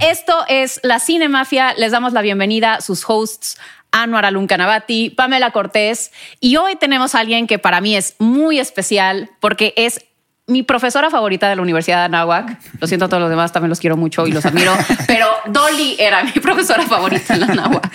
[0.00, 1.74] esto es La Cine Mafia.
[1.76, 3.58] Les damos la bienvenida a sus hosts.
[3.90, 8.58] Anuar Alun Canavati, Pamela Cortés, y hoy tenemos a alguien que para mí es muy
[8.58, 10.04] especial porque es
[10.48, 12.58] mi profesora favorita de la Universidad de Anáhuac.
[12.80, 14.74] Lo siento a todos los demás, también los quiero mucho y los admiro,
[15.06, 17.92] pero Dolly era mi profesora favorita en la Anáhuac.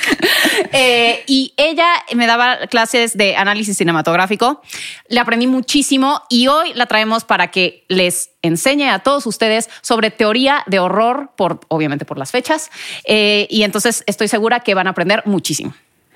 [0.71, 4.61] Eh, y ella me daba clases de análisis cinematográfico.
[5.07, 10.11] Le aprendí muchísimo y hoy la traemos para que les enseñe a todos ustedes sobre
[10.11, 12.69] teoría de horror, por, obviamente por las fechas.
[13.05, 15.73] Eh, y entonces estoy segura que van a aprender muchísimo.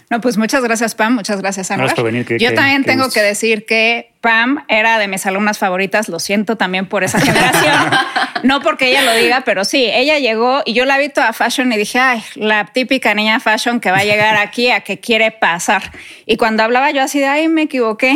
[0.09, 1.15] No, pues muchas gracias, Pam.
[1.15, 1.93] Muchas gracias, Ana.
[2.39, 6.09] Yo también tengo que decir que Pam era de mis alumnas favoritas.
[6.09, 7.91] Lo siento también por esa generación.
[8.43, 11.71] no porque ella lo diga, pero sí, ella llegó y yo la vi toda fashion
[11.71, 15.31] y dije, ay, la típica niña fashion que va a llegar aquí a que quiere
[15.31, 15.91] pasar.
[16.25, 18.15] Y cuando hablaba yo así de, ay, me equivoqué.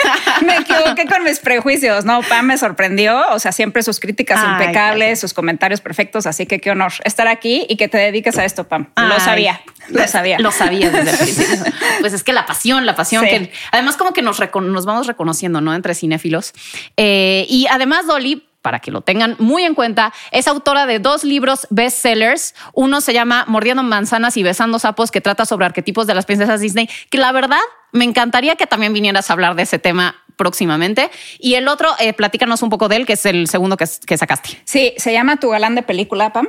[0.46, 2.04] me equivoqué con mis prejuicios.
[2.04, 3.22] No, Pam me sorprendió.
[3.30, 6.26] O sea, siempre sus críticas impecables, sus comentarios perfectos.
[6.26, 8.88] Así que qué honor estar aquí y que te dediques a esto, Pam.
[8.96, 9.60] lo sabía.
[9.88, 10.38] Lo sabía.
[10.38, 11.72] Lo sabía desde el principio.
[12.00, 15.39] Pues es que la pasión, la pasión que además como que nos, nos vamos reconociendo,
[15.48, 15.74] ¿no?
[15.74, 16.52] Entre cinéfilos.
[16.96, 21.24] Eh, y además, Dolly, para que lo tengan muy en cuenta, es autora de dos
[21.24, 22.54] libros bestsellers.
[22.74, 26.60] Uno se llama Mordiendo manzanas y besando sapos, que trata sobre arquetipos de las princesas
[26.60, 27.60] Disney, que la verdad
[27.92, 31.10] me encantaría que también vinieras a hablar de ese tema próximamente.
[31.38, 34.58] Y el otro, eh, platícanos un poco de él, que es el segundo que, sacaste.
[34.64, 36.48] Sí, se llama Tu galán de película, Pam.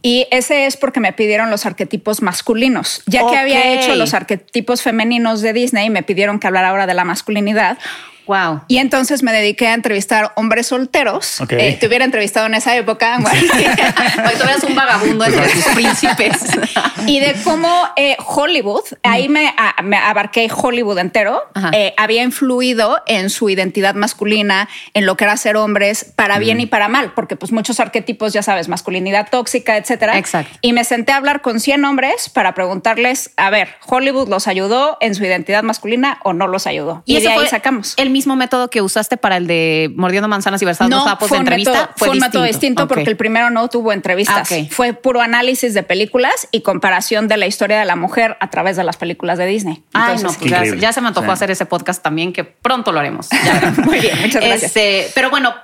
[0.00, 3.02] Y ese es porque me pidieron los arquetipos masculinos.
[3.06, 6.94] Ya que había hecho los arquetipos femeninos de Disney, me pidieron que hablara ahora de
[6.94, 7.78] la masculinidad.
[8.26, 8.62] Wow.
[8.68, 11.40] Y entonces me dediqué a entrevistar hombres solteros.
[11.50, 13.18] Eh, te hubiera entrevistado en esa época.
[13.18, 16.36] Hoy tú eres un vagabundo entre sus príncipes.
[17.06, 19.54] y de cómo eh, Hollywood, ahí me,
[20.02, 25.56] abarqué Hollywood entero, eh, había influido en su identidad masculina, en lo que era ser
[25.56, 30.18] hombres, para bien y para mal, porque pues muchos arquetipos, ya sabes, masculinidad tóxica, etcétera.
[30.18, 30.58] Exacto.
[30.60, 34.96] Y me senté a hablar con 100 hombres para preguntarles, a ver, ¿Hollywood los ayudó
[35.00, 37.02] en su identidad masculina o no los ayudó?
[37.06, 37.94] Y, de ahí sacamos.
[37.96, 41.36] El mismo método que usaste para el de mordiendo manzanas y versando no, sapos de
[41.38, 41.90] entrevista?
[41.96, 44.48] fue, un método distinto porque el primero no tuvo entrevistas.
[44.70, 48.76] Fue puro análisis de películas y comparación de la historia de la mujer a través
[48.76, 49.82] de las películas de Disney.
[49.92, 53.28] Ay, no, pues ya, se me antojó hacer ese podcast también, que pronto lo haremos.
[53.84, 54.62] Muy bien, muchas gracias.
[54.62, 55.54] Este, pero bueno,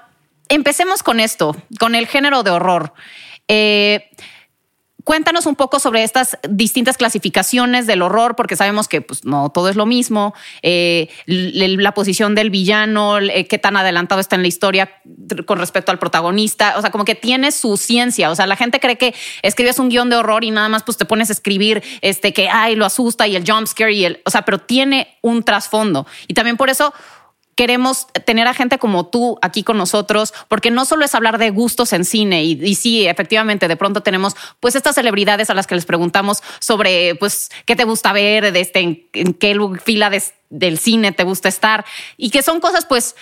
[0.49, 2.93] empecemos con esto, con el género de horror.
[3.49, 4.11] Eh,
[5.09, 9.71] Cuéntanos un poco sobre estas distintas clasificaciones del horror, porque sabemos que pues, no todo
[9.71, 10.35] es lo mismo.
[10.61, 15.01] Eh, la posición del villano, eh, qué tan adelantado está en la historia
[15.47, 16.75] con respecto al protagonista.
[16.77, 18.31] O sea, como que tiene su ciencia.
[18.31, 20.99] O sea, la gente cree que escribes un guion de horror y nada más pues
[20.99, 24.21] te pones a escribir este que ay, lo asusta y el jump scare y el.
[24.27, 26.07] O sea, pero tiene un trasfondo.
[26.27, 26.93] Y también por eso
[27.59, 31.51] queremos tener a gente como tú aquí con nosotros, porque no solo es hablar de
[31.51, 35.75] gustos en cine y, sí, efectivamente, de pronto tenemos pues estas celebridades a las que
[35.75, 40.09] les preguntamos sobre pues qué te gusta ver, de este, en, qué fila
[40.51, 41.85] del cine te gusta estar
[42.17, 43.17] y que son cosas pues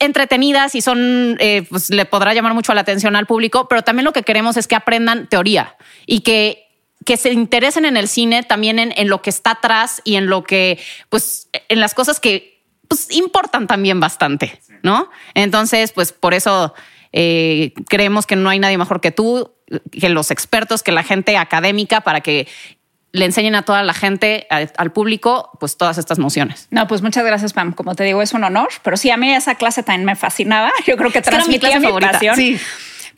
[0.00, 4.04] entretenidas y son, eh, pues le podrá llamar mucho la atención al público, pero también
[4.04, 6.66] lo que queremos es que aprendan teoría y que
[7.06, 10.26] que se interesen en el cine también en, en, lo que está atrás y en
[10.26, 10.78] lo que,
[11.08, 12.59] pues, en las cosas que
[12.90, 15.08] pues importan también bastante, ¿no?
[15.34, 16.74] Entonces, pues por eso
[17.12, 19.54] eh, creemos que no hay nadie mejor que tú,
[19.92, 22.48] que los expertos, que la gente académica para que
[23.12, 26.66] le enseñen a toda la gente, al público, pues todas estas nociones.
[26.70, 27.74] No, pues muchas gracias, Pam.
[27.74, 30.72] Como te digo, es un honor, pero sí, a mí esa clase también me fascinaba.
[30.84, 32.34] Yo creo que transmitía mi, mi pasión.
[32.34, 32.58] Sí.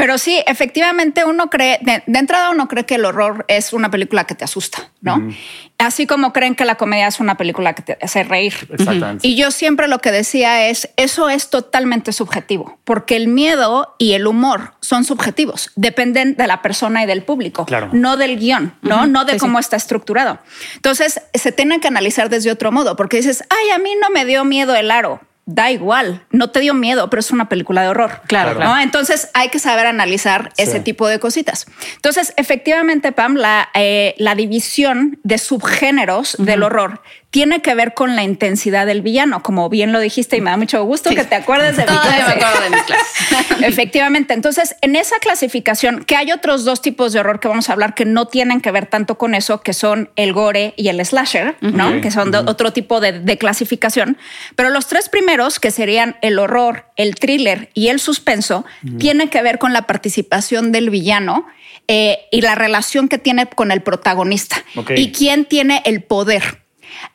[0.03, 4.25] Pero sí, efectivamente uno cree, de, entrada uno cree que el horror es una película
[4.25, 5.31] que te asusta, ¿no?
[5.79, 8.53] Así como creen que la comedia es una película que te hace reír.
[8.69, 9.25] Exactamente.
[9.25, 14.15] Y yo siempre lo que decía es, eso es totalmente subjetivo, porque el miedo y
[14.15, 19.07] el humor son subjetivos, dependen de la persona y del público, no del guion, ¿no?
[19.07, 20.41] No de cómo está estructurado.
[20.75, 24.25] Entonces, se tiene que analizar desde otro modo, porque dices, ay, a mí no me
[24.25, 27.89] dio miedo el aro da igual, no te dio miedo, pero es una película de
[27.89, 28.21] horror.
[28.27, 28.59] Claro.
[28.61, 28.79] ¿no?
[28.79, 31.67] Entonces hay que saber analizar ese tipo de cositas.
[31.97, 37.03] Entonces, efectivamente, Pam, la, eh, la división de subgéneros del horror
[37.33, 40.59] tiene que ver con la intensidad del villano, como bien lo dijiste y me da
[40.59, 42.35] mucho gusto que te acuerdes de mi clase.
[42.63, 43.55] de mi clase.
[43.67, 44.35] Efectivamente.
[44.35, 47.95] Entonces, en esa clasificación, que hay otros dos tipos de horror que vamos a hablar
[47.95, 51.57] que no tienen que ver tanto con eso, que son el gore y el slasher,
[51.63, 52.03] ¿no?
[52.03, 54.19] Que son otro tipo de, clasificación.
[54.55, 58.67] Pero los tres primeros, que serían el horror, el thriller y el suspenso,
[58.99, 61.47] tienen que ver con la participación del villano
[61.89, 64.63] eh, y la relación que tiene con el protagonista
[64.95, 66.62] y quién tiene el poder.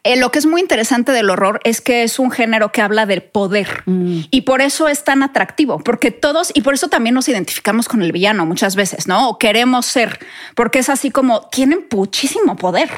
[0.04, 3.06] Eh, lo que es muy interesante del horror es que es un género que habla
[3.06, 4.22] del poder mm.
[4.32, 8.02] y por eso es tan atractivo, porque todos, y por eso también nos identificamos con
[8.02, 9.30] el villano muchas veces, ¿no?
[9.30, 10.20] O queremos ser,
[10.56, 12.90] porque es así como tienen muchísimo poder.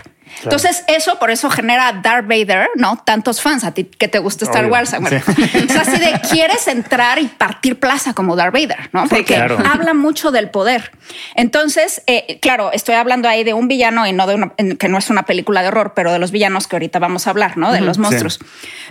[0.43, 3.01] Entonces, eso por eso genera Darth Vader, ¿no?
[3.03, 4.93] Tantos fans a ti que te gusta Star Wars.
[4.93, 9.07] es así de quieres entrar y partir plaza como Darth Vader, ¿no?
[9.07, 10.91] Porque habla mucho del poder.
[11.35, 14.97] Entonces, eh, claro, estoy hablando ahí de un villano y no de una, que no
[14.97, 17.71] es una película de horror, pero de los villanos que ahorita vamos a hablar, ¿no?
[17.71, 18.39] De los monstruos.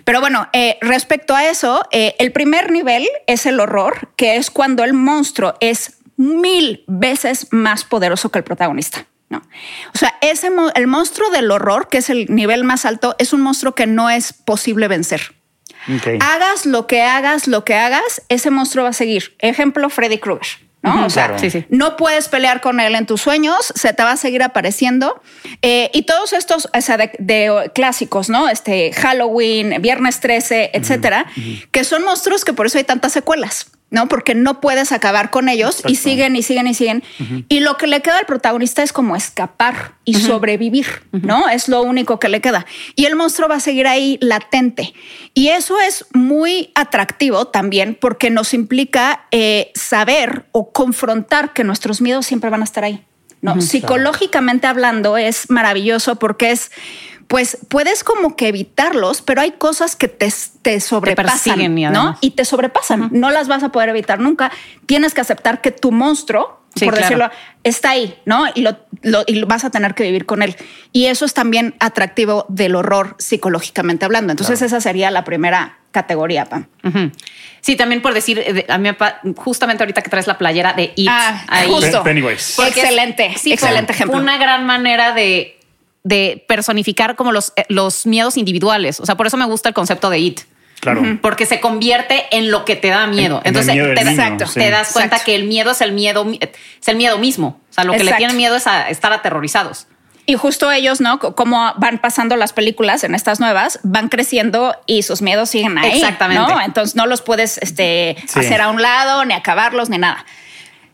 [0.04, 4.50] Pero bueno, eh, respecto a eso, eh, el primer nivel es el horror, que es
[4.50, 9.06] cuando el monstruo es mil veces más poderoso que el protagonista.
[9.28, 9.42] No.
[9.94, 13.42] O sea, ese, el monstruo del horror, que es el nivel más alto, es un
[13.42, 15.34] monstruo que no es posible vencer.
[16.20, 19.36] Hagas lo que hagas, lo que hagas, ese monstruo va a seguir.
[19.38, 20.68] Ejemplo, Freddy Krueger.
[20.82, 21.06] ¿no?
[21.06, 21.36] o sea,
[21.70, 25.20] no puedes pelear con él en tus sueños, se te va a seguir apareciendo.
[25.62, 26.68] Eh, y todos estos
[27.18, 28.48] de, clásicos, ¿no?
[28.48, 31.26] Este Halloween, Viernes 13, etcétera,
[31.72, 33.66] que son monstruos que por eso hay tantas secuelas.
[33.90, 34.06] ¿No?
[34.08, 37.02] Porque no puedes acabar con ellos y siguen y siguen y siguen.
[37.48, 41.48] Y lo que le queda al protagonista es como escapar y sobrevivir, ¿no?
[41.48, 42.66] Es lo único que le queda.
[42.96, 44.92] Y el monstruo va a seguir ahí latente.
[45.32, 52.00] Y eso es muy atractivo también porque nos implica eh, saber o confrontar que nuestros
[52.00, 53.04] miedos siempre van a estar ahí.
[53.40, 56.72] No, psicológicamente hablando es maravilloso porque es
[57.28, 60.32] pues puedes como que evitarlos, pero hay cosas que te,
[60.62, 62.16] te sobrepasan, ¿no?
[62.22, 64.50] Y te sobrepasan, no las vas a poder evitar nunca.
[64.86, 67.30] Tienes que aceptar que tu monstruo, por decirlo,
[67.64, 68.46] está ahí, ¿no?
[68.54, 68.78] Y lo,
[69.26, 70.56] y vas a tener que vivir con él.
[70.92, 74.32] Y eso es también atractivo del horror psicológicamente hablando.
[74.32, 76.66] Entonces esa sería la primera categoría, Pam.
[77.60, 78.88] Sí, también por decir, eh, a mí
[79.36, 81.08] justamente ahorita que traes la playera de It.
[81.10, 82.02] Ah, justo.
[82.64, 84.16] Excelente, excelente ejemplo.
[84.16, 85.57] Una gran manera de
[86.08, 88.98] de personificar como los, eh, los miedos individuales.
[88.98, 90.40] O sea, por eso me gusta el concepto de IT.
[90.80, 91.02] Claro.
[91.20, 93.42] Porque se convierte en lo que te da miedo.
[93.44, 93.74] Entonces
[94.54, 97.60] te, das cuenta que el miedo es el miedo, es el miedo mismo.
[97.68, 99.88] O sea, lo que le tienen miedo es a estar aterrorizados.
[100.24, 101.18] Y justo ellos, ¿no?
[101.18, 105.96] Como van pasando las películas en estas nuevas, van creciendo y sus miedos siguen ahí.
[105.96, 106.54] Exactamente.
[106.54, 106.60] ¿no?
[106.60, 110.24] Entonces no los puedes este, hacer a un lado, ni acabarlos, ni nada.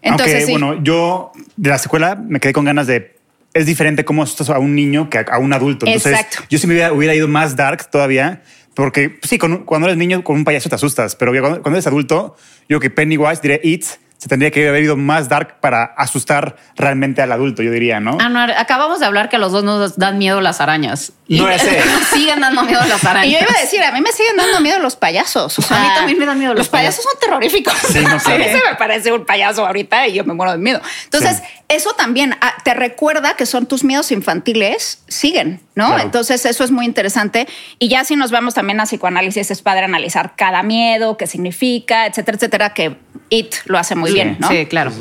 [0.00, 3.13] Entonces, bueno, yo de la secuela me quedé con ganas de
[3.54, 5.86] es diferente cómo asustas a un niño que a un adulto.
[5.86, 8.42] Entonces, yo sí me hubiera, ido más dark todavía,
[8.74, 12.36] porque sí, cuando eres niño con un payaso te asustas, pero cuando, cuando eres adulto,
[12.68, 13.84] yo que Pennywise diré It
[14.24, 18.16] se tendría que haber ido más dark para asustar realmente al adulto, yo diría, ¿no?
[18.18, 21.12] Ah, acabamos de hablar que a los dos nos dan miedo las arañas.
[21.28, 21.62] No es
[21.92, 23.26] Nos siguen dando miedo las arañas.
[23.26, 25.70] Y yo iba a decir, a mí me siguen dando miedo los payasos.
[25.70, 27.04] a mí también me dan miedo los, payasos.
[27.04, 27.74] son terroríficos.
[27.74, 28.32] Sí, no sé.
[28.34, 30.80] a mí se me parece un payaso ahorita y yo me muero de miedo.
[31.04, 35.98] Entonces, eso también ah, te recuerda que son tus miedos infantiles, siguen, ¿no?
[35.98, 37.46] Entonces, eso es muy interesante.
[37.78, 42.06] Y ya si nos vamos también a psicoanálisis, es padre analizar cada miedo, qué significa,
[42.06, 42.96] etcétera, etcétera, que
[43.30, 44.48] IT lo hace muy bien, ¿no?
[44.48, 44.92] Sí, claro.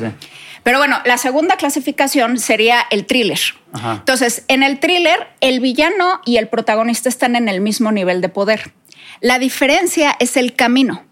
[0.62, 3.40] Pero bueno, la segunda clasificación sería el thriller.
[3.74, 8.28] Entonces, en el thriller, el villano y el protagonista están en el mismo nivel de
[8.28, 8.72] poder.
[9.20, 11.04] La diferencia es el camino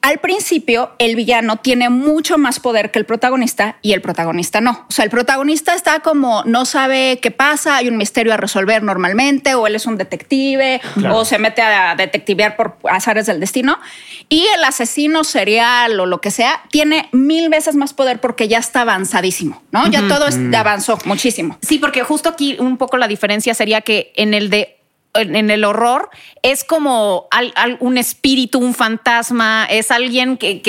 [0.00, 4.86] al principio el villano tiene mucho más poder que el protagonista y el protagonista no.
[4.88, 8.82] O sea, el protagonista está como no sabe qué pasa, hay un misterio a resolver
[8.82, 13.78] normalmente, o él es un detective, o se mete a detectivear por azares del destino.
[14.28, 18.58] Y el asesino serial o lo que sea tiene mil veces más poder porque ya
[18.58, 19.88] está avanzadísimo, ¿no?
[19.88, 20.54] Ya todo mm.
[20.54, 21.58] avanzó muchísimo.
[21.62, 24.77] Sí, porque justo aquí un poco la diferencia sería que en el de
[25.14, 26.10] en el horror
[26.42, 27.28] es como
[27.80, 30.62] un espíritu, un fantasma, es alguien que,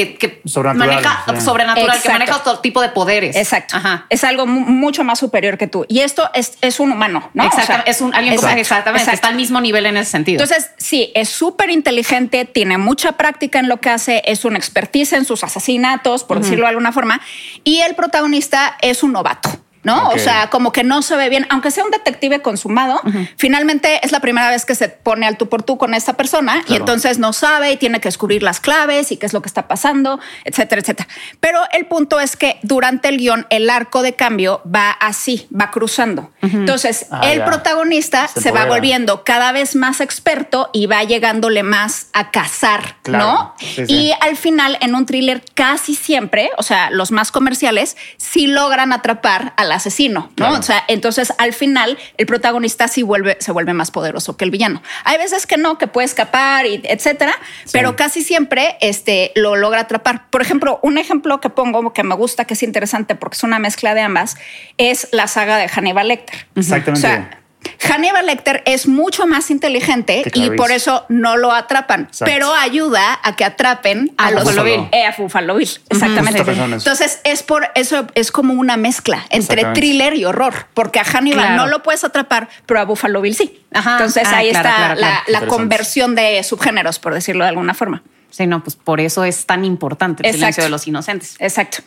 [0.76, 3.36] maneja sobrenatural, que maneja otro tipo de poderes.
[3.36, 3.78] Exacto.
[4.10, 5.86] Es algo mucho más superior que tú.
[5.88, 7.44] Y esto es, un humano, ¿no?
[7.44, 7.92] Exactamente.
[7.92, 9.12] es un alguien exactamente.
[9.12, 10.42] Está al mismo nivel en ese sentido.
[10.42, 15.14] Entonces, sí, es súper inteligente, tiene mucha práctica en lo que hace, es un expertise
[15.14, 17.22] en sus asesinatos, por decirlo de alguna forma.
[17.64, 19.50] Y el protagonista es un novato.
[19.84, 20.10] ¿No?
[20.10, 23.02] O sea, como que no se ve bien, aunque sea un detective consumado,
[23.38, 26.64] finalmente es la primera vez que se pone al tú por tú con esta persona
[26.68, 29.48] y entonces no sabe y tiene que descubrir las claves y qué es lo que
[29.48, 31.08] está pasando, etcétera, etcétera.
[31.40, 35.72] Pero el punto es que durante el guion el arco de cambio va así, va
[35.72, 36.32] cruzando.
[36.42, 42.08] Entonces ah, el protagonista se, va volviendo cada vez más experto y va llegándole más
[42.14, 43.54] a cazar, ¿no?
[43.88, 48.94] Y al final en un thriller casi siempre, o sea, los más comerciales, sí logran
[48.94, 50.52] atrapar a asesino, ¿no?
[50.52, 54.52] O sea, entonces al final el protagonista sí vuelve, se vuelve más poderoso que el
[54.52, 54.82] villano.
[55.04, 57.34] Hay veces que no, que puede escapar y etcétera,
[57.72, 60.30] pero casi siempre este, lo logra atrapar.
[60.30, 63.60] Por ejemplo, un ejemplo que pongo que me gusta, que es interesante porque es una
[63.60, 64.38] mezcla de ambas,
[64.78, 66.48] es la saga de Hannibal Lecter.
[66.56, 67.39] Exactamente.
[67.82, 73.36] Hannibal Lecter es mucho más inteligente y por eso no lo atrapan, pero ayuda a
[73.36, 74.44] que atrapen a, los
[74.92, 75.70] eh, a Buffalo Bill.
[75.90, 76.40] Exactamente.
[76.40, 81.56] Entonces es por eso es como una mezcla entre thriller y horror, porque a Hannibal
[81.56, 83.64] no lo puedes atrapar, pero a Buffalo Bill sí.
[83.72, 88.04] Entonces ah, ahí está la, conversión de subgéneros, por decirlo de alguna forma.
[88.30, 91.36] Sí, no, pues por eso es tan importante el silencio de los inocentes.
[91.40, 91.80] Exacto.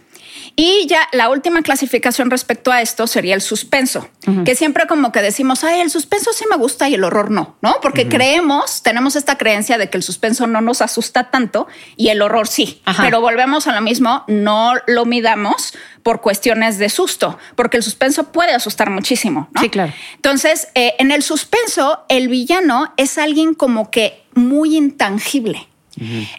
[0.57, 4.09] Y ya la última clasificación respecto a esto sería el suspenso,
[4.45, 7.57] que siempre como que decimos, ay, el suspenso sí me gusta y el horror no,
[7.63, 7.77] ¿no?
[7.81, 12.21] Porque creemos, tenemos esta creencia de que el suspenso no nos asusta tanto y el
[12.23, 12.83] horror sí.
[12.99, 18.33] Pero volvemos a lo mismo, no lo midamos por cuestiones de susto, porque el suspenso
[18.33, 19.61] puede asustar muchísimo, ¿no?
[19.61, 19.93] Sí, claro.
[20.17, 25.69] Entonces, eh, en el suspenso, el villano es alguien como que muy intangible.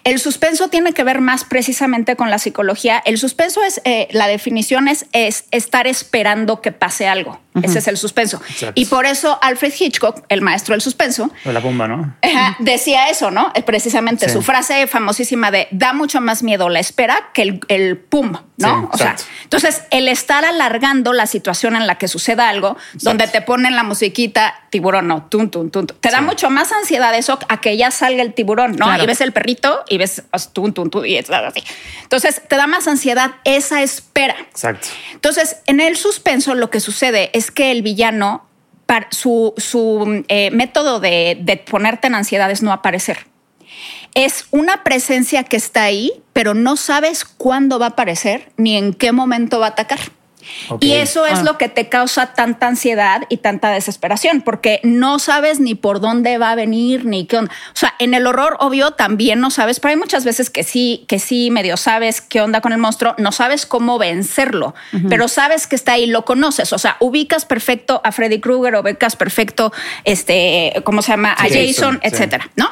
[0.03, 3.01] El suspenso tiene que ver más precisamente con la psicología.
[3.05, 7.39] El suspenso es, eh, la definición es, es, estar esperando que pase algo.
[7.61, 8.41] Ese es el suspenso.
[8.73, 12.15] Y por eso Alfred Hitchcock, el maestro del suspenso, la bomba, ¿no?
[12.59, 13.51] decía eso, ¿no?
[13.65, 18.37] Precisamente su frase famosísima de da mucho más miedo la espera que el, el pum,
[18.57, 18.89] ¿no?
[18.91, 23.41] o sea, entonces el estar alargando la situación en la que suceda algo, donde te
[23.41, 27.61] ponen la musiquita tiburón, no, tum, tum, tum, te da mucho más ansiedad eso a
[27.61, 28.95] que ya salga el tiburón, ¿no?
[29.01, 31.63] Y ves el perrito y ves tum, tum, tum, y es así.
[32.01, 34.35] Entonces te da más ansiedad esa espera.
[34.49, 34.87] Exacto.
[35.13, 38.45] Entonces en el suspenso lo que sucede es que el villano,
[39.09, 43.25] su, su eh, método de, de ponerte en ansiedad es no aparecer.
[44.13, 48.93] Es una presencia que está ahí, pero no sabes cuándo va a aparecer ni en
[48.93, 49.99] qué momento va a atacar.
[50.79, 51.43] Y eso es ah.
[51.43, 56.37] lo que te causa tanta ansiedad y tanta desesperación, porque no sabes ni por dónde
[56.37, 57.51] va a venir, ni qué onda.
[57.73, 61.05] O sea, en el horror, obvio, también no sabes, pero hay muchas veces que sí,
[61.07, 64.73] que sí, medio sabes qué onda con el monstruo, no sabes cómo vencerlo,
[65.09, 66.73] pero sabes que está ahí, lo conoces.
[66.73, 69.71] O sea, ubicas perfecto a Freddy Krueger, ubicas perfecto,
[70.03, 71.33] este, ¿cómo se llama?
[71.33, 72.69] A Jason, etcétera, ¿no?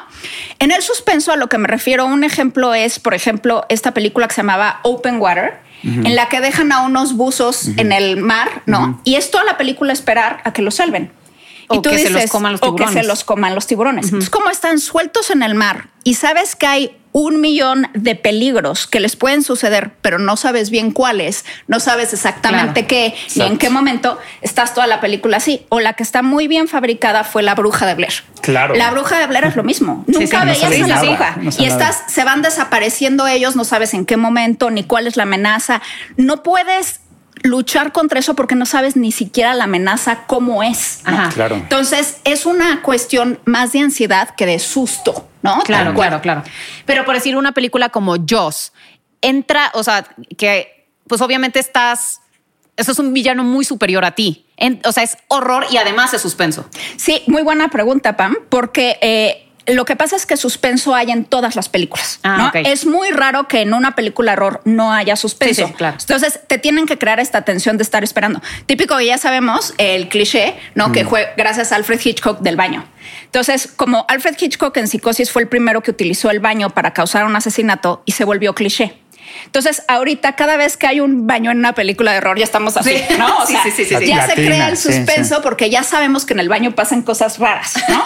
[0.60, 4.28] En el suspenso, a lo que me refiero, un ejemplo es, por ejemplo, esta película
[4.28, 8.64] que se llamaba Open Water en la que dejan a unos buzos en el mar,
[8.66, 9.02] ¿no?
[9.04, 11.12] Y es toda la película esperar a que los salven.
[11.68, 12.92] O y tú que se los coman los tiburones.
[12.92, 14.06] O que se los coman los tiburones.
[14.06, 18.88] Entonces, como están sueltos en el mar y sabes que hay un millón de peligros
[18.88, 23.58] que les pueden suceder, pero no sabes bien cuáles, no sabes exactamente qué ni en
[23.58, 25.66] qué momento, estás toda la película así.
[25.70, 28.14] O la que está muy bien fabricada fue La Bruja de Blair.
[28.42, 28.76] Claro.
[28.76, 30.04] La Bruja de Blair es lo mismo.
[30.08, 31.38] Nunca veías a la bruja.
[31.60, 35.24] y estás, se van desapareciendo ellos, no sabes en qué momento ni cuál es la
[35.24, 35.82] amenaza.
[36.18, 37.01] No puedes
[37.44, 41.02] luchar contra eso porque no sabes ni siquiera la amenaza cómo es.
[41.34, 41.56] Claro.
[41.56, 45.60] Entonces es una cuestión más de ansiedad que de susto, ¿no?
[45.64, 46.44] Claro, claro, claro.
[46.86, 48.74] Pero por decir una película como Joss,
[49.22, 50.06] entra, o sea,
[50.38, 52.22] que pues obviamente estás,
[52.78, 54.46] eso es un villano muy superior a ti.
[54.86, 56.66] o sea, es horror y además es suspenso.
[56.98, 58.98] Sí, muy buena pregunta, Pam, porque...
[59.02, 62.20] Eh, lo que pasa es que suspenso hay en todas las películas.
[62.24, 65.72] Ah, es muy raro que en una película horror no haya suspenso.
[65.80, 68.42] Entonces te tienen que crear esta tensión de estar esperando.
[68.66, 70.92] Típico, ya sabemos, el cliché, ¿no?
[70.92, 72.86] Que fue gracias a Alfred Hitchcock del baño.
[73.26, 77.26] Entonces, como Alfred Hitchcock en Psicosis fue el primero que utilizó el baño para causar
[77.26, 78.98] un asesinato y se volvió cliché.
[79.46, 82.78] Entonces, ahorita cada vez que hay un baño en una película de horror, ya estamos
[82.78, 83.46] así, ¿no?
[83.46, 86.74] sí, sí, sí, Ya se crea el suspenso porque ya sabemos que en el baño
[86.74, 88.04] pasan cosas raras, ¿no?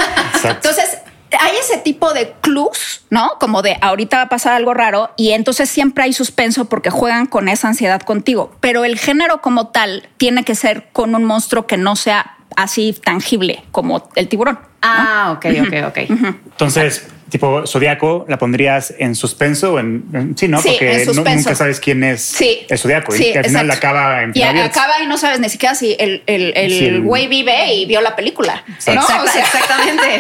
[0.49, 0.99] Entonces,
[1.39, 3.31] hay ese tipo de clues, ¿no?
[3.39, 7.25] Como de ahorita va a pasar algo raro y entonces siempre hay suspenso porque juegan
[7.25, 8.55] con esa ansiedad contigo.
[8.59, 12.93] Pero el género como tal tiene que ser con un monstruo que no sea así
[12.93, 14.59] tangible como el tiburón.
[14.81, 15.97] Ah, ok, ok, ok.
[16.45, 19.73] Entonces, tipo Zodíaco, ¿la pondrías en suspenso?
[19.73, 20.61] O en, sí, ¿no?
[20.61, 22.65] Porque nunca sabes quién es sí.
[22.69, 25.95] el Zodíaco y al final acaba en Y acaba y no sabes ni siquiera si
[25.99, 28.63] el, el, güey vive y vio la película.
[28.77, 30.19] exactamente.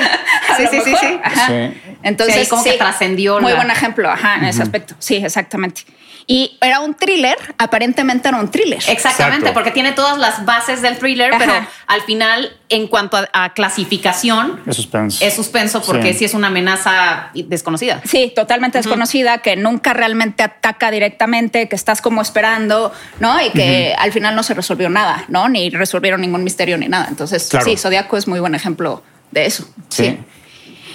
[0.57, 1.84] sí, sí, sí, sí.
[2.05, 3.41] Entonces, como que trascendió.
[3.41, 4.95] Muy buen ejemplo, ajá, en ese aspecto.
[4.99, 5.81] Sí, exactamente.
[6.27, 8.81] Y era un thriller, aparentemente era un thriller.
[8.87, 11.53] Exactamente, porque tiene todas las bases del thriller, pero
[11.87, 15.23] al final, en cuanto a, clasificación, es suspenso.
[15.23, 16.25] Es suspenso porque sí.
[16.25, 18.01] es una amenaza desconocida.
[18.05, 23.39] Sí, totalmente desconocida, que nunca realmente ataca directamente, que estás como esperando, ¿no?
[23.41, 25.47] Y que al final no se resolvió nada, ¿no?
[25.47, 27.07] Ni resolvieron ningún misterio ni nada.
[27.09, 29.67] Entonces, sí, Zodíaco es muy buen ejemplo de eso.
[29.89, 30.19] sí.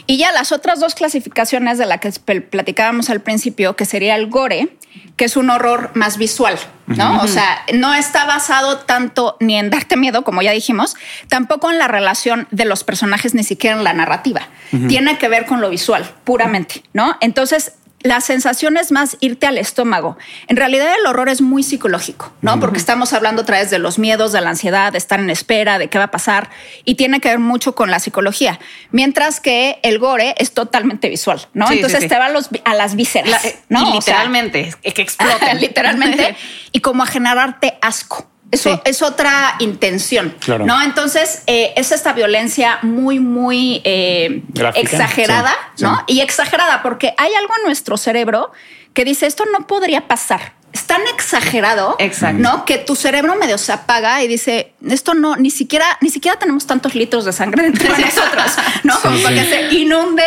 [0.07, 4.29] Y ya las otras dos clasificaciones de la que platicábamos al principio, que sería el
[4.29, 4.77] gore,
[5.17, 7.21] que es un horror más visual, ¿no?
[7.23, 10.97] O sea, no está basado tanto ni en darte miedo, como ya dijimos,
[11.29, 14.49] tampoco en la relación de los personajes, ni siquiera en la narrativa.
[14.89, 17.17] Tiene que ver con lo visual, puramente, ¿no?
[17.21, 20.17] Entonces, la sensación es más irte al estómago.
[20.49, 22.59] En realidad el horror es muy psicológico, ¿no?
[22.59, 25.79] Porque estamos hablando a través de los miedos, de la ansiedad, de estar en espera,
[25.79, 26.51] de qué va a pasar
[26.85, 28.59] y tiene que ver mucho con la psicología.
[28.91, 31.71] Mientras que el gore es totalmente visual, ¿no?
[31.71, 32.27] Entonces te va
[32.65, 33.93] a, las vísceras, ¿no?
[33.93, 35.53] literalmente, que explota.
[35.61, 36.37] literalmente.
[36.73, 38.30] y como a generarte asco.
[38.51, 40.83] Eso es otra intención, ¿no?
[40.83, 44.43] Entonces eh, es esta violencia muy, muy eh,
[44.75, 46.03] exagerada, ¿no?
[46.07, 48.51] Y exagerada porque hay algo en nuestro cerebro
[48.93, 51.97] que dice esto no podría pasar es tan exagerado,
[52.35, 52.65] ¿no?
[52.65, 56.67] Que tu cerebro medio se apaga y dice, esto no, ni siquiera, ni siquiera tenemos
[56.67, 58.53] tantos litros de sangre entre nosotros,
[58.85, 59.01] ¿no?
[59.01, 60.23] Como para que se inunde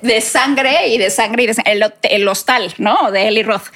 [0.00, 1.56] de, sangre y de sangre y de
[2.04, 3.10] el, hostal, ¿no?
[3.10, 3.66] De Eli Roth.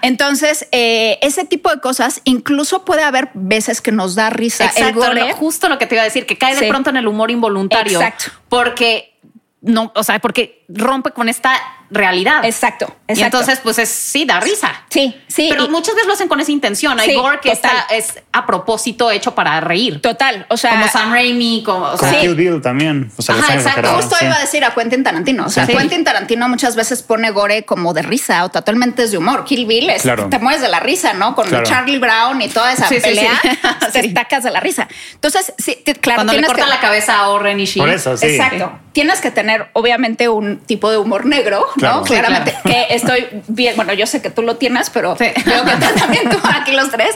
[0.00, 4.64] Entonces, eh, ese tipo de cosas, incluso puede haber veces que nos da risa.
[4.64, 5.02] Exacto,
[5.34, 8.00] justo lo que te iba a decir, que cae de pronto en el humor involuntario.
[8.00, 8.32] Exacto.
[8.48, 9.16] Porque
[9.60, 12.44] no, o sea, porque rompe con esta realidad.
[12.44, 13.20] Exacto, exacto.
[13.20, 14.84] Y entonces, pues es, sí, da risa.
[14.88, 15.48] Sí, sí.
[15.50, 16.98] Pero muchas veces lo hacen con esa intención.
[16.98, 20.00] Hay gore que está, es a propósito hecho para reír.
[20.00, 20.46] Total.
[20.48, 23.10] O sea, como Sam Raimi, como, o sea, Kill Bill también.
[23.16, 23.88] O sea, Ajá, exacto.
[23.94, 25.46] Justo iba a decir a Quentin Tarantino.
[25.46, 29.18] O sea, Quentin Tarantino muchas veces pone gore como de risa o totalmente es de
[29.18, 29.44] humor.
[29.44, 31.34] Kill Bill es, te mueves de la risa, ¿no?
[31.34, 33.40] Con Charlie Brown y toda esa pelea,
[33.92, 34.88] te destacas de la risa.
[35.14, 36.18] Entonces, sí, claro.
[36.18, 38.26] Cuando le corta la cabeza a Oren y Por eso, sí.
[38.26, 38.72] Exacto.
[38.92, 42.02] Tienes que tener, obviamente, un tipo de humor negro, ¿no?
[42.02, 42.54] Claramente.
[42.64, 46.38] Que estoy bien, bueno, yo sé que tú lo tienes, pero creo que también tú
[46.42, 47.14] aquí los tres.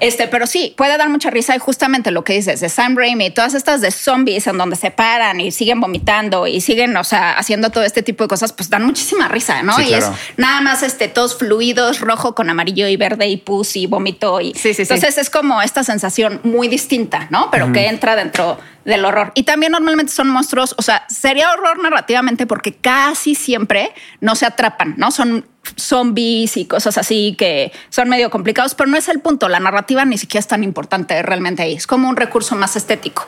[0.00, 3.30] Este, pero sí, puede dar mucha risa y justamente lo que dices de Sam Raimi,
[3.30, 7.32] todas estas de zombies en donde se paran y siguen vomitando y siguen, o sea,
[7.32, 9.80] haciendo todo este tipo de cosas, pues dan muchísima risa, ¿no?
[9.80, 13.86] y es nada más este, todos fluidos, rojo con amarillo y verde y pus y
[13.86, 14.40] vómito.
[14.40, 17.50] Y, sí, sí, entonces es como esta sensación muy distinta, ¿no?
[17.50, 19.32] Pero que entra dentro del horror.
[19.34, 24.46] Y también normalmente son monstruos, o sea, sería horror narrativamente porque casi siempre no se
[24.46, 25.10] atrapan, ¿no?
[25.10, 29.50] Son zombies y cosas así que son medio complicados, pero no es el punto.
[29.50, 31.74] La narrativa ni siquiera es tan importante realmente ahí.
[31.74, 33.26] Es como un recurso más estético.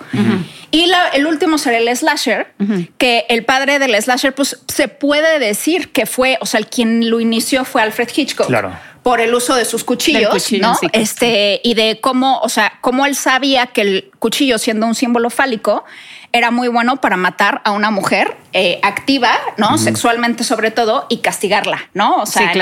[0.70, 2.54] Y el último será el slasher,
[2.96, 7.10] que el padre del slasher, pues se puede decir que fue, o sea, el quien
[7.10, 8.46] lo inició fue Alfred Hitchcock.
[8.46, 10.76] Claro por el uso de sus cuchillos, ¿no?
[10.92, 15.30] este, y de cómo, o sea, cómo él sabía que el cuchillo, siendo un símbolo
[15.30, 15.85] fálico,
[16.33, 19.78] era muy bueno para matar a una mujer eh, activa, ¿no?
[19.78, 22.19] Sexualmente sobre todo, y castigarla, ¿no?
[22.19, 22.52] O sea,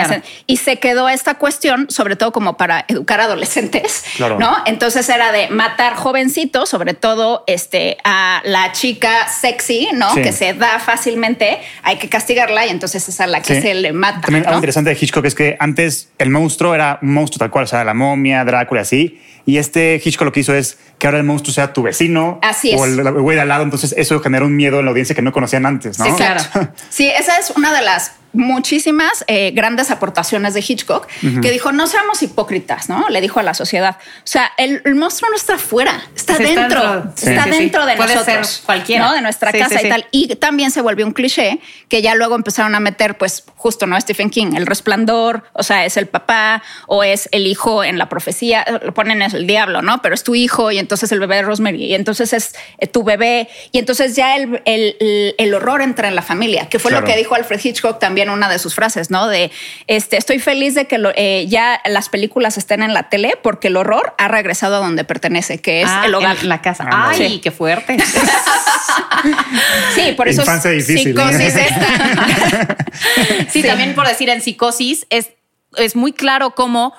[0.47, 4.05] y se quedó esta cuestión, sobre todo como para educar adolescentes,
[4.39, 4.57] ¿no?
[4.65, 10.15] Entonces era de matar jovencitos, sobre todo este, a la chica sexy, ¿no?
[10.15, 13.93] Que se da fácilmente, hay que castigarla y entonces es a la que se le
[13.93, 14.23] mata.
[14.23, 17.65] También algo interesante de Hitchcock es que antes el monstruo era un monstruo tal cual,
[17.65, 21.17] o sea, la momia, Drácula, así y este Hitchcock lo que hizo es que ahora
[21.17, 23.63] el monstruo sea tu vecino Así o el güey de al lado.
[23.63, 26.05] Entonces eso genera un miedo en la audiencia que no conocían antes, ¿no?
[26.05, 26.43] Sí, claro.
[26.91, 31.07] sí, esa es una de las muchísimas eh, grandes aportaciones de Hitchcock,
[31.43, 33.09] que dijo, no seamos hipócritas, ¿no?
[33.09, 33.97] Le dijo a la sociedad.
[33.99, 39.07] O sea, el, monstruo no está afuera, está dentro, está dentro, de nosotros, cualquiera.
[39.07, 39.15] ¿no?
[39.15, 40.07] De nuestra casa y tal.
[40.11, 44.01] Y también se volvió un cliché que ya luego empezaron a meter, pues, justo, ¿no?
[44.01, 48.09] Stephen King, el resplandor, o sea, es el papá o es el hijo en la
[48.09, 50.03] profecía, lo ponen es el diablo, ¿no?
[50.03, 53.05] Pero es tu hijo y entonces el bebé de Rosemary y entonces es eh, tu
[53.05, 57.17] bebé y entonces ya el, el, horror entra en la familia, que fue lo que
[57.17, 59.29] dijo Alfred Hitchcock también una de sus frases, ¿no?
[59.29, 59.51] De
[59.87, 63.77] este, estoy feliz de que eh, ya las películas estén en la tele porque el
[63.77, 66.43] horror ha regresado a donde pertenece, que es ah, el hogar.
[66.45, 66.89] la casa.
[66.91, 67.97] Ay, qué fuerte.
[69.95, 71.55] sí, por eso Infancia difícil, psicosis
[73.51, 75.31] sí, también por decir en psicosis es,
[75.77, 76.95] es muy claro cómo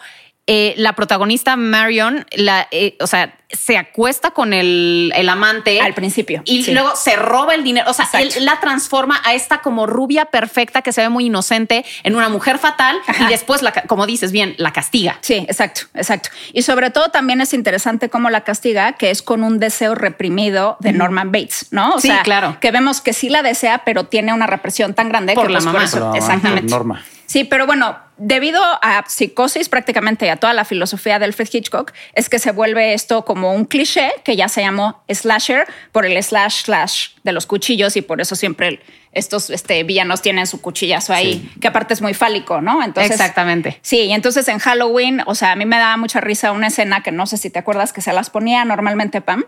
[0.48, 6.42] eh, la protagonista Marion, la, eh, o sea, se acuesta con el, amante al principio
[6.46, 7.90] y luego se roba el dinero.
[7.90, 11.86] O sea, él la transforma a esta como rubia perfecta que se ve muy inocente
[12.04, 15.18] en una mujer fatal y después, la, como dices bien, la castiga.
[15.22, 16.30] Sí, exacto, exacto.
[16.54, 20.78] Y sobre todo también es interesante cómo la castiga, que es con un deseo reprimido
[20.80, 21.96] de Norman Bates, ¿no?
[21.96, 22.58] O sí, claro.
[22.60, 25.60] Que vemos que sí la desea, pero tiene una represión tan grande por que la
[25.60, 26.18] pues, mamá.
[26.18, 26.70] exactamente.
[26.70, 27.04] Norma.
[27.30, 32.28] Sí, pero bueno, debido a psicosis prácticamente a toda la filosofía de Alfred Hitchcock, es
[32.28, 36.64] que se vuelve esto como un cliché que ya se llamó slasher por el slash
[36.64, 38.80] slash de los cuchillos y por eso siempre
[39.20, 42.84] estos este, villanos tienen su cuchillazo ahí, que aparte es muy fálico, ¿no?
[42.84, 43.80] Entonces, Exactamente.
[43.82, 47.04] Sí, y entonces en Halloween, o sea, a mí me daba mucha risa una escena
[47.04, 49.46] que no sé si te acuerdas que se las ponía normalmente Pam,